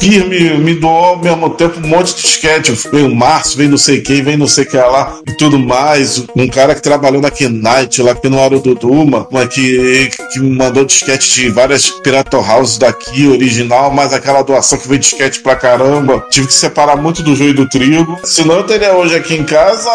firme 0.00 0.58
me 0.58 0.74
doou 0.74 1.04
ao 1.04 1.18
mesmo 1.18 1.50
tempo 1.50 1.78
um 1.82 1.88
monte 1.88 2.14
de 2.14 2.22
disquete. 2.22 2.61
Veio 2.70 3.08
o 3.08 3.14
Márcio, 3.14 3.56
veio 3.58 3.70
não 3.70 3.78
sei 3.78 4.00
quem, 4.00 4.22
veio 4.22 4.38
não 4.38 4.46
sei 4.48 4.64
quem 4.64 4.80
lá 4.80 5.16
e 5.26 5.32
tudo 5.36 5.58
mais. 5.58 6.24
Um 6.36 6.48
cara 6.48 6.74
que 6.74 6.82
trabalhou 6.82 7.20
na 7.20 7.30
Knight, 7.30 8.02
lá 8.02 8.14
que 8.14 8.28
não 8.28 8.38
era 8.38 8.56
o 8.56 8.60
Duduma, 8.60 9.26
mas 9.30 9.48
que, 9.48 10.10
que 10.32 10.38
me 10.40 10.56
mandou 10.56 10.84
disquete 10.84 11.32
de 11.32 11.48
várias 11.50 11.90
Pirata 11.90 12.40
House 12.40 12.78
daqui, 12.78 13.26
original, 13.28 13.90
mas 13.90 14.12
aquela 14.12 14.42
doação 14.42 14.78
que 14.78 14.86
veio 14.88 15.00
disquete 15.00 15.40
pra 15.40 15.56
caramba. 15.56 16.24
Tive 16.30 16.46
que 16.46 16.54
separar 16.54 16.96
muito 16.96 17.22
do 17.22 17.34
joio 17.34 17.54
do 17.54 17.68
trigo. 17.68 18.18
Senão 18.24 18.56
eu 18.56 18.64
teria 18.64 18.92
hoje 18.94 19.16
aqui 19.16 19.34
em 19.34 19.44
casa 19.44 19.90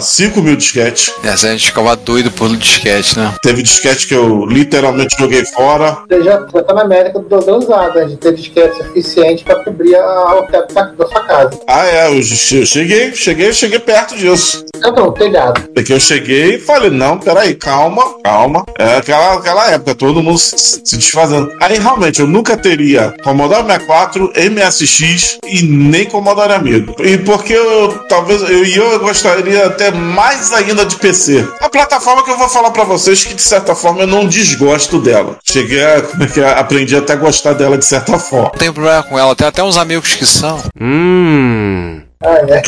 5 0.00 0.40
mil 0.42 0.56
disquetes. 0.56 1.12
Essa 1.22 1.48
a 1.48 1.50
gente 1.52 1.66
ficava 1.66 1.94
doido 1.96 2.30
por 2.30 2.54
disquete, 2.56 3.18
né? 3.18 3.34
Teve 3.42 3.62
disquete 3.62 4.06
que 4.06 4.14
eu 4.14 4.44
literalmente 4.46 5.16
joguei 5.18 5.44
fora. 5.46 5.98
Você 6.08 6.22
já, 6.22 6.46
já 6.52 6.62
tá 6.62 6.74
na 6.74 6.82
América 6.82 7.18
do 7.18 7.28
Dodô 7.28 7.58
usada, 7.58 8.06
de 8.06 8.16
ter 8.16 8.34
disquete 8.34 8.76
suficiente 8.82 9.44
pra 9.44 9.56
cobrir 9.64 9.94
a- 9.96 10.38
o 10.38 10.42
teto 10.44 10.74
da, 10.74 10.82
da 10.84 11.06
sua 11.06 11.20
casa. 11.24 11.58
Ah, 11.78 11.86
é, 11.86 12.08
eu, 12.08 12.16
eu 12.16 12.22
cheguei, 12.66 13.14
cheguei, 13.14 13.52
cheguei 13.52 13.78
perto 13.78 14.16
disso. 14.16 14.64
Então, 14.76 15.12
telhado. 15.12 15.62
Porque 15.72 15.92
eu 15.92 16.00
cheguei 16.00 16.56
e 16.56 16.58
falei, 16.58 16.90
não, 16.90 17.16
peraí, 17.18 17.54
calma, 17.54 18.02
calma. 18.24 18.64
É 18.76 18.96
aquela, 18.96 19.34
aquela 19.34 19.70
época, 19.70 19.94
todo 19.94 20.20
mundo 20.20 20.38
se, 20.38 20.56
se 20.84 20.96
desfazendo. 20.96 21.52
Aí 21.60 21.78
realmente 21.78 22.18
eu 22.18 22.26
nunca 22.26 22.56
teria 22.56 23.14
Commodore 23.22 23.64
64, 23.64 24.32
MSX 24.50 25.38
e 25.46 25.62
nem 25.62 26.04
Commodore 26.04 26.52
Amigo. 26.52 26.96
E 26.98 27.16
porque 27.18 27.52
eu 27.52 27.96
talvez 28.08 28.42
eu, 28.42 28.64
e 28.64 28.74
eu 28.74 28.98
gostaria 28.98 29.66
até 29.66 29.92
mais 29.92 30.52
ainda 30.52 30.84
de 30.84 30.96
PC. 30.96 31.46
A 31.60 31.68
plataforma 31.68 32.24
que 32.24 32.30
eu 32.30 32.38
vou 32.38 32.48
falar 32.48 32.72
pra 32.72 32.82
vocês 32.82 33.22
que 33.22 33.34
de 33.34 33.42
certa 33.42 33.76
forma 33.76 34.00
eu 34.00 34.06
não 34.08 34.26
desgosto 34.26 35.00
dela. 35.00 35.36
Cheguei 35.44 35.84
a, 35.84 36.02
como 36.02 36.24
é 36.24 36.26
que 36.26 36.40
é, 36.40 36.58
aprendi 36.58 36.96
até 36.96 37.12
a 37.12 37.16
gostar 37.16 37.52
dela 37.52 37.78
de 37.78 37.84
certa 37.84 38.18
forma. 38.18 38.50
Não 38.52 38.58
tem 38.58 38.72
problema 38.72 39.02
com 39.04 39.16
ela, 39.16 39.36
tem 39.36 39.46
até 39.46 39.62
uns 39.62 39.76
amigos 39.76 40.14
que 40.14 40.26
são. 40.26 40.60
Hum. 40.80 41.67
Hmm. 41.68 42.07
Ah, 42.20 42.38
é. 42.48 42.62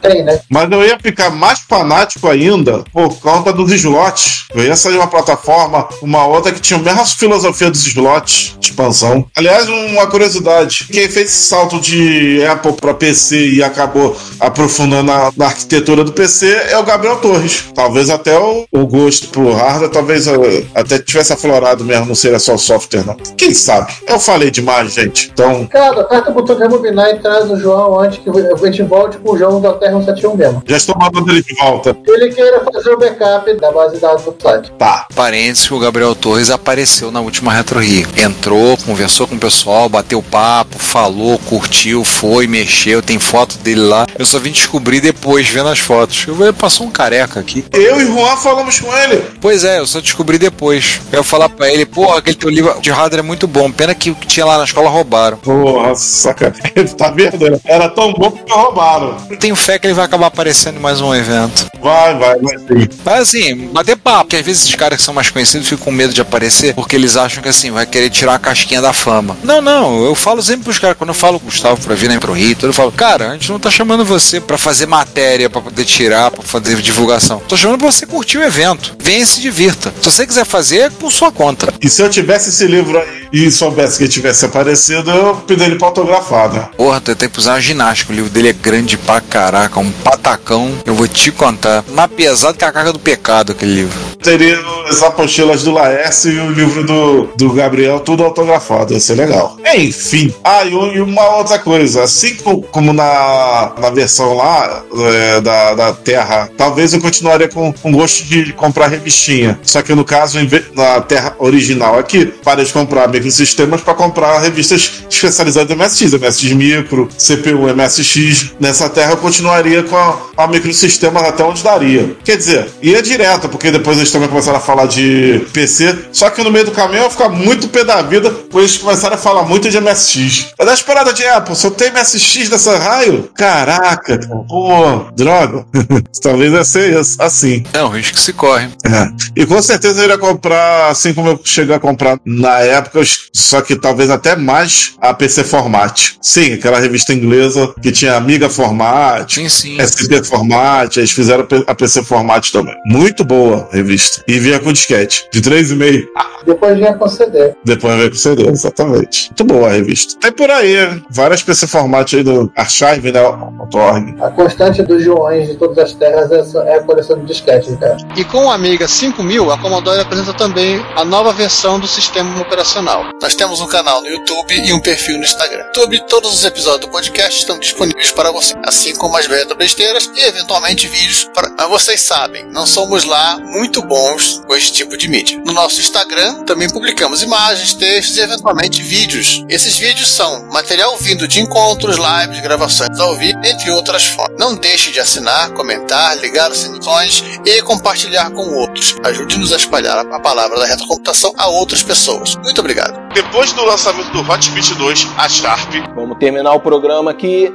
Tem, 0.00 0.24
né? 0.24 0.40
Mas 0.48 0.70
eu 0.70 0.84
ia 0.84 0.98
ficar 0.98 1.30
mais 1.30 1.60
fanático 1.60 2.28
ainda 2.28 2.82
por 2.92 3.14
conta 3.20 3.52
dos 3.52 3.70
slots. 3.72 4.46
Eu 4.54 4.64
ia 4.64 4.74
sair 4.74 4.96
uma 4.96 5.06
plataforma, 5.06 5.88
uma 6.02 6.26
outra 6.26 6.52
que 6.52 6.60
tinha 6.60 6.78
a 6.78 6.82
mesma 6.82 7.06
filosofia 7.06 7.70
dos 7.70 7.86
slots 7.86 8.56
de 8.58 8.70
expansão. 8.70 9.26
Aliás, 9.36 9.68
uma 9.68 10.06
curiosidade: 10.08 10.88
quem 10.90 11.08
fez 11.08 11.30
esse 11.30 11.46
salto 11.46 11.80
de 11.80 12.44
Apple 12.44 12.72
para 12.72 12.94
PC 12.94 13.50
e 13.50 13.62
acabou 13.62 14.16
aprofundando 14.40 15.04
na, 15.04 15.32
na 15.36 15.46
arquitetura 15.46 16.02
do 16.02 16.12
PC 16.12 16.46
é 16.70 16.78
o 16.78 16.82
Gabriel 16.82 17.16
Torres. 17.16 17.66
Talvez 17.74 18.10
até 18.10 18.36
o, 18.36 18.66
o 18.72 18.86
gosto 18.86 19.28
pro 19.28 19.52
hardware, 19.52 19.90
talvez 19.90 20.26
eh, 20.26 20.64
até 20.74 20.98
tivesse 20.98 21.32
aflorado 21.32 21.84
mesmo, 21.84 22.06
não 22.06 22.14
seria 22.14 22.38
só 22.38 22.56
software, 22.56 23.04
não. 23.06 23.14
Quem 23.36 23.54
sabe? 23.54 23.92
Eu 24.06 24.18
falei 24.18 24.50
demais, 24.50 24.92
gente. 24.92 25.30
Então, 25.32 25.66
Cara, 25.66 26.00
aperta 26.00 26.30
o 26.30 26.34
botão 26.34 26.56
de 26.56 26.62
rebobinar 26.62 27.10
e 27.10 27.20
traz 27.20 27.50
o 27.50 27.56
João 27.56 28.00
antes 28.00 28.18
que 28.18 28.28
a 28.28 28.56
gente 28.72 28.82
volte 28.82 29.18
com 29.18 29.32
o 29.32 29.38
João 29.38 29.60
da 29.60 29.72
Terra 29.74 29.92
171 29.92 30.36
mesmo. 30.36 30.62
já 30.66 30.76
estou 30.76 30.96
mandando 30.98 31.30
ele 31.30 31.42
de 31.42 31.54
volta. 31.54 31.96
Ele 32.06 32.32
queira 32.32 32.60
fazer 32.72 32.90
o 32.90 32.98
backup 32.98 33.54
da 33.54 33.70
base 33.72 33.94
de 33.94 34.00
dados 34.00 34.24
do 34.24 34.34
site. 34.40 34.72
Tá. 34.78 35.06
Parênteses 35.14 35.66
que 35.68 35.74
o 35.74 35.78
Gabriel 35.78 36.14
Torres 36.14 36.50
apareceu 36.50 37.10
na 37.10 37.20
última 37.20 37.52
Retro 37.52 37.80
Rio. 37.80 38.06
Entrou, 38.16 38.76
conversou 38.78 39.26
com 39.26 39.34
o 39.34 39.38
pessoal, 39.38 39.88
bateu 39.88 40.22
papo, 40.22 40.78
falou, 40.78 41.38
curtiu, 41.48 42.04
foi, 42.04 42.46
mexeu, 42.46 43.02
tem 43.02 43.18
foto 43.18 43.58
dele 43.58 43.80
lá. 43.82 44.06
Eu 44.18 44.26
só 44.26 44.38
vim 44.38 44.50
descobrir 44.50 45.00
depois, 45.00 45.48
vendo 45.48 45.68
as 45.68 45.78
fotos. 45.78 46.24
Eu 46.26 46.34
falei, 46.36 46.52
passou 46.52 46.86
um 46.86 46.90
careca 46.90 47.40
aqui. 47.40 47.64
Eu 47.72 48.00
e 48.00 48.06
Juan 48.06 48.36
falamos 48.36 48.78
com 48.80 48.94
ele. 48.96 49.22
Pois 49.40 49.64
é, 49.64 49.78
eu 49.78 49.86
só 49.86 50.00
descobri 50.00 50.38
depois. 50.38 51.00
Eu 51.12 51.18
ia 51.18 51.22
falar 51.22 51.48
pra 51.48 51.68
ele, 51.72 51.84
porra, 51.84 52.18
aquele 52.18 52.36
teu 52.36 52.48
livro 52.50 52.80
de 52.80 52.90
hardware 52.90 53.20
é 53.20 53.26
muito 53.26 53.46
bom. 53.46 53.70
Pena 53.70 53.94
que 53.94 54.10
o 54.10 54.14
que 54.14 54.26
tinha 54.26 54.46
lá 54.46 54.58
na 54.58 54.64
escola 54.64 54.88
roubaram. 54.88 55.36
Porra, 55.38 55.94
sacanagem. 55.94 56.62
Tá 56.96 57.10
vendo? 57.10 57.60
Era 57.64 57.88
tão 57.88 58.12
bom 58.12 58.30
que 58.30 58.42
roubaram. 58.62 59.16
Eu 59.28 59.36
tenho 59.36 59.56
fé 59.56 59.78
que 59.78 59.86
ele 59.86 59.94
vai 59.94 60.04
acabar 60.04 60.26
aparecendo 60.26 60.76
em 60.76 60.80
mais 60.80 61.00
um 61.00 61.14
evento. 61.14 61.68
Vai, 61.80 62.16
vai, 62.16 62.38
vai 62.38 62.58
sim. 62.58 62.88
Mas 63.04 63.20
assim, 63.20 63.66
bater 63.72 63.96
papo, 63.96 64.24
porque 64.24 64.36
às 64.36 64.46
vezes 64.46 64.62
esses 64.62 64.74
caras 64.74 64.98
que 64.98 65.04
são 65.04 65.14
mais 65.14 65.30
conhecidos 65.30 65.68
ficam 65.68 65.84
com 65.84 65.90
medo 65.90 66.12
de 66.12 66.20
aparecer, 66.20 66.74
porque 66.74 66.96
eles 66.96 67.16
acham 67.16 67.42
que 67.42 67.48
assim, 67.48 67.70
vai 67.70 67.84
querer 67.86 68.10
tirar 68.10 68.34
a 68.34 68.38
casquinha 68.38 68.80
da 68.80 68.92
fama. 68.92 69.36
Não, 69.42 69.60
não, 69.60 70.04
eu 70.04 70.14
falo 70.14 70.42
sempre 70.42 70.64
pros 70.64 70.78
caras, 70.78 70.96
quando 70.96 71.10
eu 71.10 71.14
falo 71.14 71.38
Gustavo 71.38 71.80
pra 71.80 71.94
vir 71.94 72.08
na 72.08 72.20
Pro 72.20 72.32
Rio, 72.32 72.56
eu 72.62 72.72
falo, 72.72 72.92
cara, 72.92 73.30
a 73.30 73.32
gente 73.32 73.50
não 73.50 73.58
tá 73.58 73.70
chamando 73.70 74.04
você 74.04 74.40
pra 74.40 74.56
fazer 74.56 74.86
matéria, 74.86 75.50
pra 75.50 75.60
poder 75.60 75.84
tirar, 75.84 76.30
pra 76.30 76.42
fazer 76.42 76.76
divulgação. 76.76 77.42
Tô 77.48 77.56
chamando 77.56 77.78
pra 77.78 77.90
você 77.90 78.06
curtir 78.06 78.38
o 78.38 78.42
evento. 78.42 78.94
Venha 79.00 79.22
e 79.22 79.26
se 79.26 79.40
divirta. 79.40 79.92
Se 80.00 80.10
você 80.10 80.26
quiser 80.26 80.44
fazer, 80.44 80.78
é 80.78 80.90
por 80.90 81.10
sua 81.10 81.32
conta. 81.32 81.72
E 81.80 81.88
se 81.88 82.02
eu 82.02 82.08
tivesse 82.08 82.50
esse 82.50 82.66
livro 82.66 82.98
aí 82.98 83.21
e 83.32 83.50
soubesse 83.50 83.96
que 83.98 84.04
ele 84.04 84.12
tivesse 84.12 84.44
aparecido, 84.44 85.10
eu 85.10 85.36
pedi 85.36 85.62
ele 85.64 85.76
pra 85.76 85.88
autografar, 85.88 86.52
né? 86.52 86.68
Porra, 86.76 87.00
tu 87.00 87.16
tem 87.16 87.28
que 87.28 87.38
usar 87.38 87.54
uma 87.54 87.60
ginástica. 87.60 88.12
O 88.12 88.14
livro 88.14 88.30
dele 88.30 88.50
é 88.50 88.52
grande 88.52 88.98
pra 88.98 89.20
caraca, 89.20 89.80
um 89.80 89.90
patacão. 89.90 90.70
Eu 90.84 90.94
vou 90.94 91.08
te 91.08 91.30
contar. 91.30 91.84
Mais 91.88 92.10
pesado 92.10 92.58
que 92.58 92.64
a 92.64 92.72
carga 92.72 92.92
do 92.92 92.98
pecado, 92.98 93.52
aquele 93.52 93.74
livro. 93.74 93.98
Teria 94.22 94.58
as 94.88 95.02
apostilas 95.02 95.62
do 95.64 95.72
Laércio 95.72 96.30
e 96.32 96.38
o 96.38 96.50
livro 96.52 96.84
do, 96.84 97.28
do 97.36 97.52
Gabriel, 97.52 98.00
tudo 98.00 98.22
autografado. 98.24 98.92
Ia 98.92 99.00
ser 99.00 99.14
legal. 99.14 99.56
Enfim. 99.74 100.32
Ah, 100.44 100.64
e, 100.64 100.74
um- 100.74 100.92
e 100.92 101.00
uma 101.00 101.36
outra 101.36 101.58
coisa. 101.58 102.04
Assim 102.04 102.34
co- 102.36 102.62
como 102.62 102.92
na, 102.92 103.72
na 103.78 103.90
versão 103.90 104.34
lá 104.34 104.82
é, 105.12 105.40
da, 105.40 105.74
da 105.74 105.92
Terra, 105.92 106.48
talvez 106.56 106.92
eu 106.92 107.00
continuaria 107.00 107.48
com, 107.48 107.72
com 107.72 107.92
gosto 107.92 108.24
de 108.24 108.52
comprar 108.52 108.88
revistinha. 108.88 109.58
Só 109.62 109.82
que 109.82 109.94
no 109.94 110.04
caso, 110.04 110.38
na 110.74 111.00
Terra 111.00 111.34
original 111.38 111.98
aqui, 111.98 112.26
parei 112.44 112.64
de 112.64 112.72
comprar 112.72 113.08
microsistemas 113.08 113.80
para 113.80 113.94
comprar 113.94 114.38
revistas 114.40 115.04
especializadas 115.10 115.70
em 115.70 115.74
MSX, 115.76 116.12
MSX 116.14 116.52
Micro, 116.52 117.08
CPU, 117.18 117.68
MSX. 117.74 118.52
Nessa 118.60 118.88
Terra 118.88 119.12
eu 119.12 119.16
continuaria 119.16 119.82
com 119.82 119.96
a, 119.96 120.16
a 120.36 120.46
microsistemas 120.46 121.22
até 121.24 121.42
onde 121.42 121.62
daria. 121.62 122.14
Quer 122.24 122.36
dizer, 122.36 122.68
ia 122.82 123.02
direto, 123.02 123.48
porque 123.48 123.70
depois 123.70 123.96
eles 123.98 124.11
também 124.12 124.28
começaram 124.28 124.58
a 124.58 124.60
falar 124.60 124.86
de 124.86 125.46
PC. 125.52 126.06
Só 126.12 126.30
que 126.30 126.42
no 126.42 126.50
meio 126.50 126.66
do 126.66 126.70
caminho 126.70 127.02
eu 127.04 127.10
ficar 127.10 127.28
muito 127.28 127.68
pé 127.68 127.84
da 127.84 128.02
vida, 128.02 128.30
pois 128.52 128.70
eles 128.70 128.82
começaram 128.82 129.14
a 129.14 129.18
falar 129.18 129.44
muito 129.44 129.68
de 129.68 129.80
MSX. 129.80 130.52
É 130.58 130.64
da 130.64 130.74
esperada 130.74 131.12
de 131.12 131.26
Apple, 131.26 131.56
se 131.56 131.66
eu 131.66 131.70
tenho 131.70 131.92
MSX 131.94 132.48
dessa 132.50 132.78
raio, 132.78 133.30
caraca, 133.34 134.20
pô, 134.46 135.10
droga. 135.16 135.64
Talvez 136.22 136.52
ia 136.52 136.64
ser 136.64 136.96
assim. 137.18 137.64
É 137.72 137.82
um 137.82 137.88
risco 137.88 138.14
que 138.14 138.20
se 138.20 138.32
corre. 138.32 138.68
É. 138.84 139.08
E 139.34 139.46
com 139.46 139.60
certeza 139.62 140.00
eu 140.00 140.04
iria 140.04 140.18
comprar, 140.18 140.90
assim 140.90 141.14
como 141.14 141.30
eu 141.30 141.40
cheguei 141.42 141.74
a 141.74 141.80
comprar 141.80 142.18
na 142.24 142.58
época, 142.60 143.02
só 143.32 143.60
que 143.62 143.74
talvez 143.74 144.10
até 144.10 144.36
mais 144.36 144.94
a 145.00 145.14
PC 145.14 145.44
Format. 145.44 146.12
Sim, 146.20 146.52
aquela 146.52 146.78
revista 146.78 147.12
inglesa 147.12 147.74
que 147.82 147.90
tinha 147.90 148.16
Amiga 148.16 148.50
Format, 148.50 149.34
sim, 149.34 149.48
sim. 149.48 149.76
SP 149.80 150.22
Format, 150.22 150.96
eles 150.96 151.10
fizeram 151.10 151.46
a 151.66 151.74
PC 151.74 152.02
Format 152.02 152.50
também. 152.50 152.74
Muito 152.86 153.24
boa 153.24 153.68
a 153.72 153.76
revista. 153.76 154.22
E 154.28 154.38
vinha 154.38 154.58
com 154.58 154.72
disquete, 154.72 155.24
de 155.32 155.40
3,5. 155.40 156.06
Depois 156.44 156.76
vinha 156.76 156.94
com 156.94 157.08
CD. 157.08 157.54
Depois 157.64 157.96
veio 157.96 158.10
com 158.10 158.16
CD, 158.16 158.48
exatamente. 158.48 159.30
Muito 159.30 159.44
boa 159.44 159.68
a 159.68 159.72
revista. 159.72 160.18
Tem 160.20 160.32
por 160.32 160.50
aí, 160.50 160.76
várias 161.10 161.42
PC 161.42 161.66
formatos 161.66 162.14
aí 162.14 162.22
do 162.22 162.50
Archive, 162.56 163.12
né? 163.12 163.20
.org. 163.22 164.16
A 164.20 164.30
constante 164.30 164.82
dos 164.82 165.02
Joões 165.02 165.48
de 165.48 165.54
todas 165.56 165.78
as 165.78 165.92
terras 165.94 166.30
é 166.30 166.42
é 166.66 166.76
a 166.76 166.82
coleção 166.82 167.18
de 167.18 167.26
disquetes, 167.26 167.76
cara. 167.76 167.96
E 168.16 168.24
com 168.24 168.46
o 168.46 168.50
Amiga 168.50 168.86
5000, 168.86 169.50
a 169.50 169.58
Commodore 169.58 170.00
apresenta 170.00 170.32
também 170.34 170.84
a 170.96 171.04
nova 171.04 171.32
versão 171.32 171.78
do 171.78 171.86
sistema 171.86 172.40
operacional. 172.40 173.04
Nós 173.20 173.34
temos 173.34 173.60
um 173.60 173.66
canal 173.66 174.00
no 174.00 174.08
YouTube 174.08 174.54
e 174.54 174.72
um 174.72 174.80
perfil 174.80 175.18
no 175.18 175.24
Instagram. 175.24 175.58
No 175.58 175.66
YouTube, 175.66 176.06
todos 176.08 176.32
os 176.32 176.44
episódios 176.44 176.82
do 176.82 176.88
podcast 176.88 177.40
estão 177.40 177.58
disponíveis 177.58 178.10
para 178.10 178.30
você, 178.30 178.54
assim 178.64 178.94
como 178.96 179.16
as 179.16 179.26
velhas 179.26 179.52
besteiras 179.56 180.10
e 180.14 180.24
eventualmente 180.24 180.86
vídeos. 180.86 181.28
Para... 181.34 181.50
Mas 181.56 181.68
vocês 181.68 182.00
sabem, 182.00 182.44
não 182.50 182.66
somos 182.66 183.04
lá 183.04 183.38
muito 183.38 183.82
bons 183.82 184.42
com 184.46 184.54
esse 184.54 184.72
tipo 184.72 184.96
de 184.96 185.08
mídia. 185.08 185.40
No 185.44 185.52
nosso 185.52 185.80
Instagram 185.80 186.31
também 186.44 186.68
publicamos 186.68 187.22
imagens, 187.22 187.74
textos 187.74 188.16
e 188.16 188.20
eventualmente 188.20 188.82
vídeos. 188.82 189.44
Esses 189.48 189.78
vídeos 189.78 190.08
são 190.08 190.46
material 190.50 190.96
vindo 190.98 191.28
de 191.28 191.40
encontros, 191.40 191.96
lives, 191.96 192.40
gravações 192.40 192.98
ao 192.98 193.16
vivo, 193.16 193.38
entre 193.44 193.70
outras 193.70 194.04
fontes. 194.04 194.36
Não 194.38 194.54
deixe 194.54 194.90
de 194.90 195.00
assinar, 195.00 195.50
comentar, 195.52 196.16
ligar 196.18 196.50
as 196.50 196.58
sessões 196.58 197.24
e 197.44 197.62
compartilhar 197.62 198.30
com 198.30 198.54
outros. 198.54 198.96
Ajude-nos 199.04 199.52
a 199.52 199.56
espalhar 199.56 199.98
a 199.98 200.20
palavra 200.20 200.58
da 200.58 200.66
retrocomputação 200.66 201.32
a 201.36 201.48
outras 201.48 201.82
pessoas. 201.82 202.36
Muito 202.36 202.60
obrigado. 202.60 202.98
Depois 203.14 203.52
do 203.52 203.64
lançamento 203.64 204.10
do 204.12 204.20
Hotbit 204.20 204.74
2, 204.74 205.08
a 205.16 205.28
Sharp 205.28 205.72
Vamos 205.94 206.18
terminar 206.18 206.52
o 206.52 206.60
programa 206.60 207.10
aqui. 207.10 207.52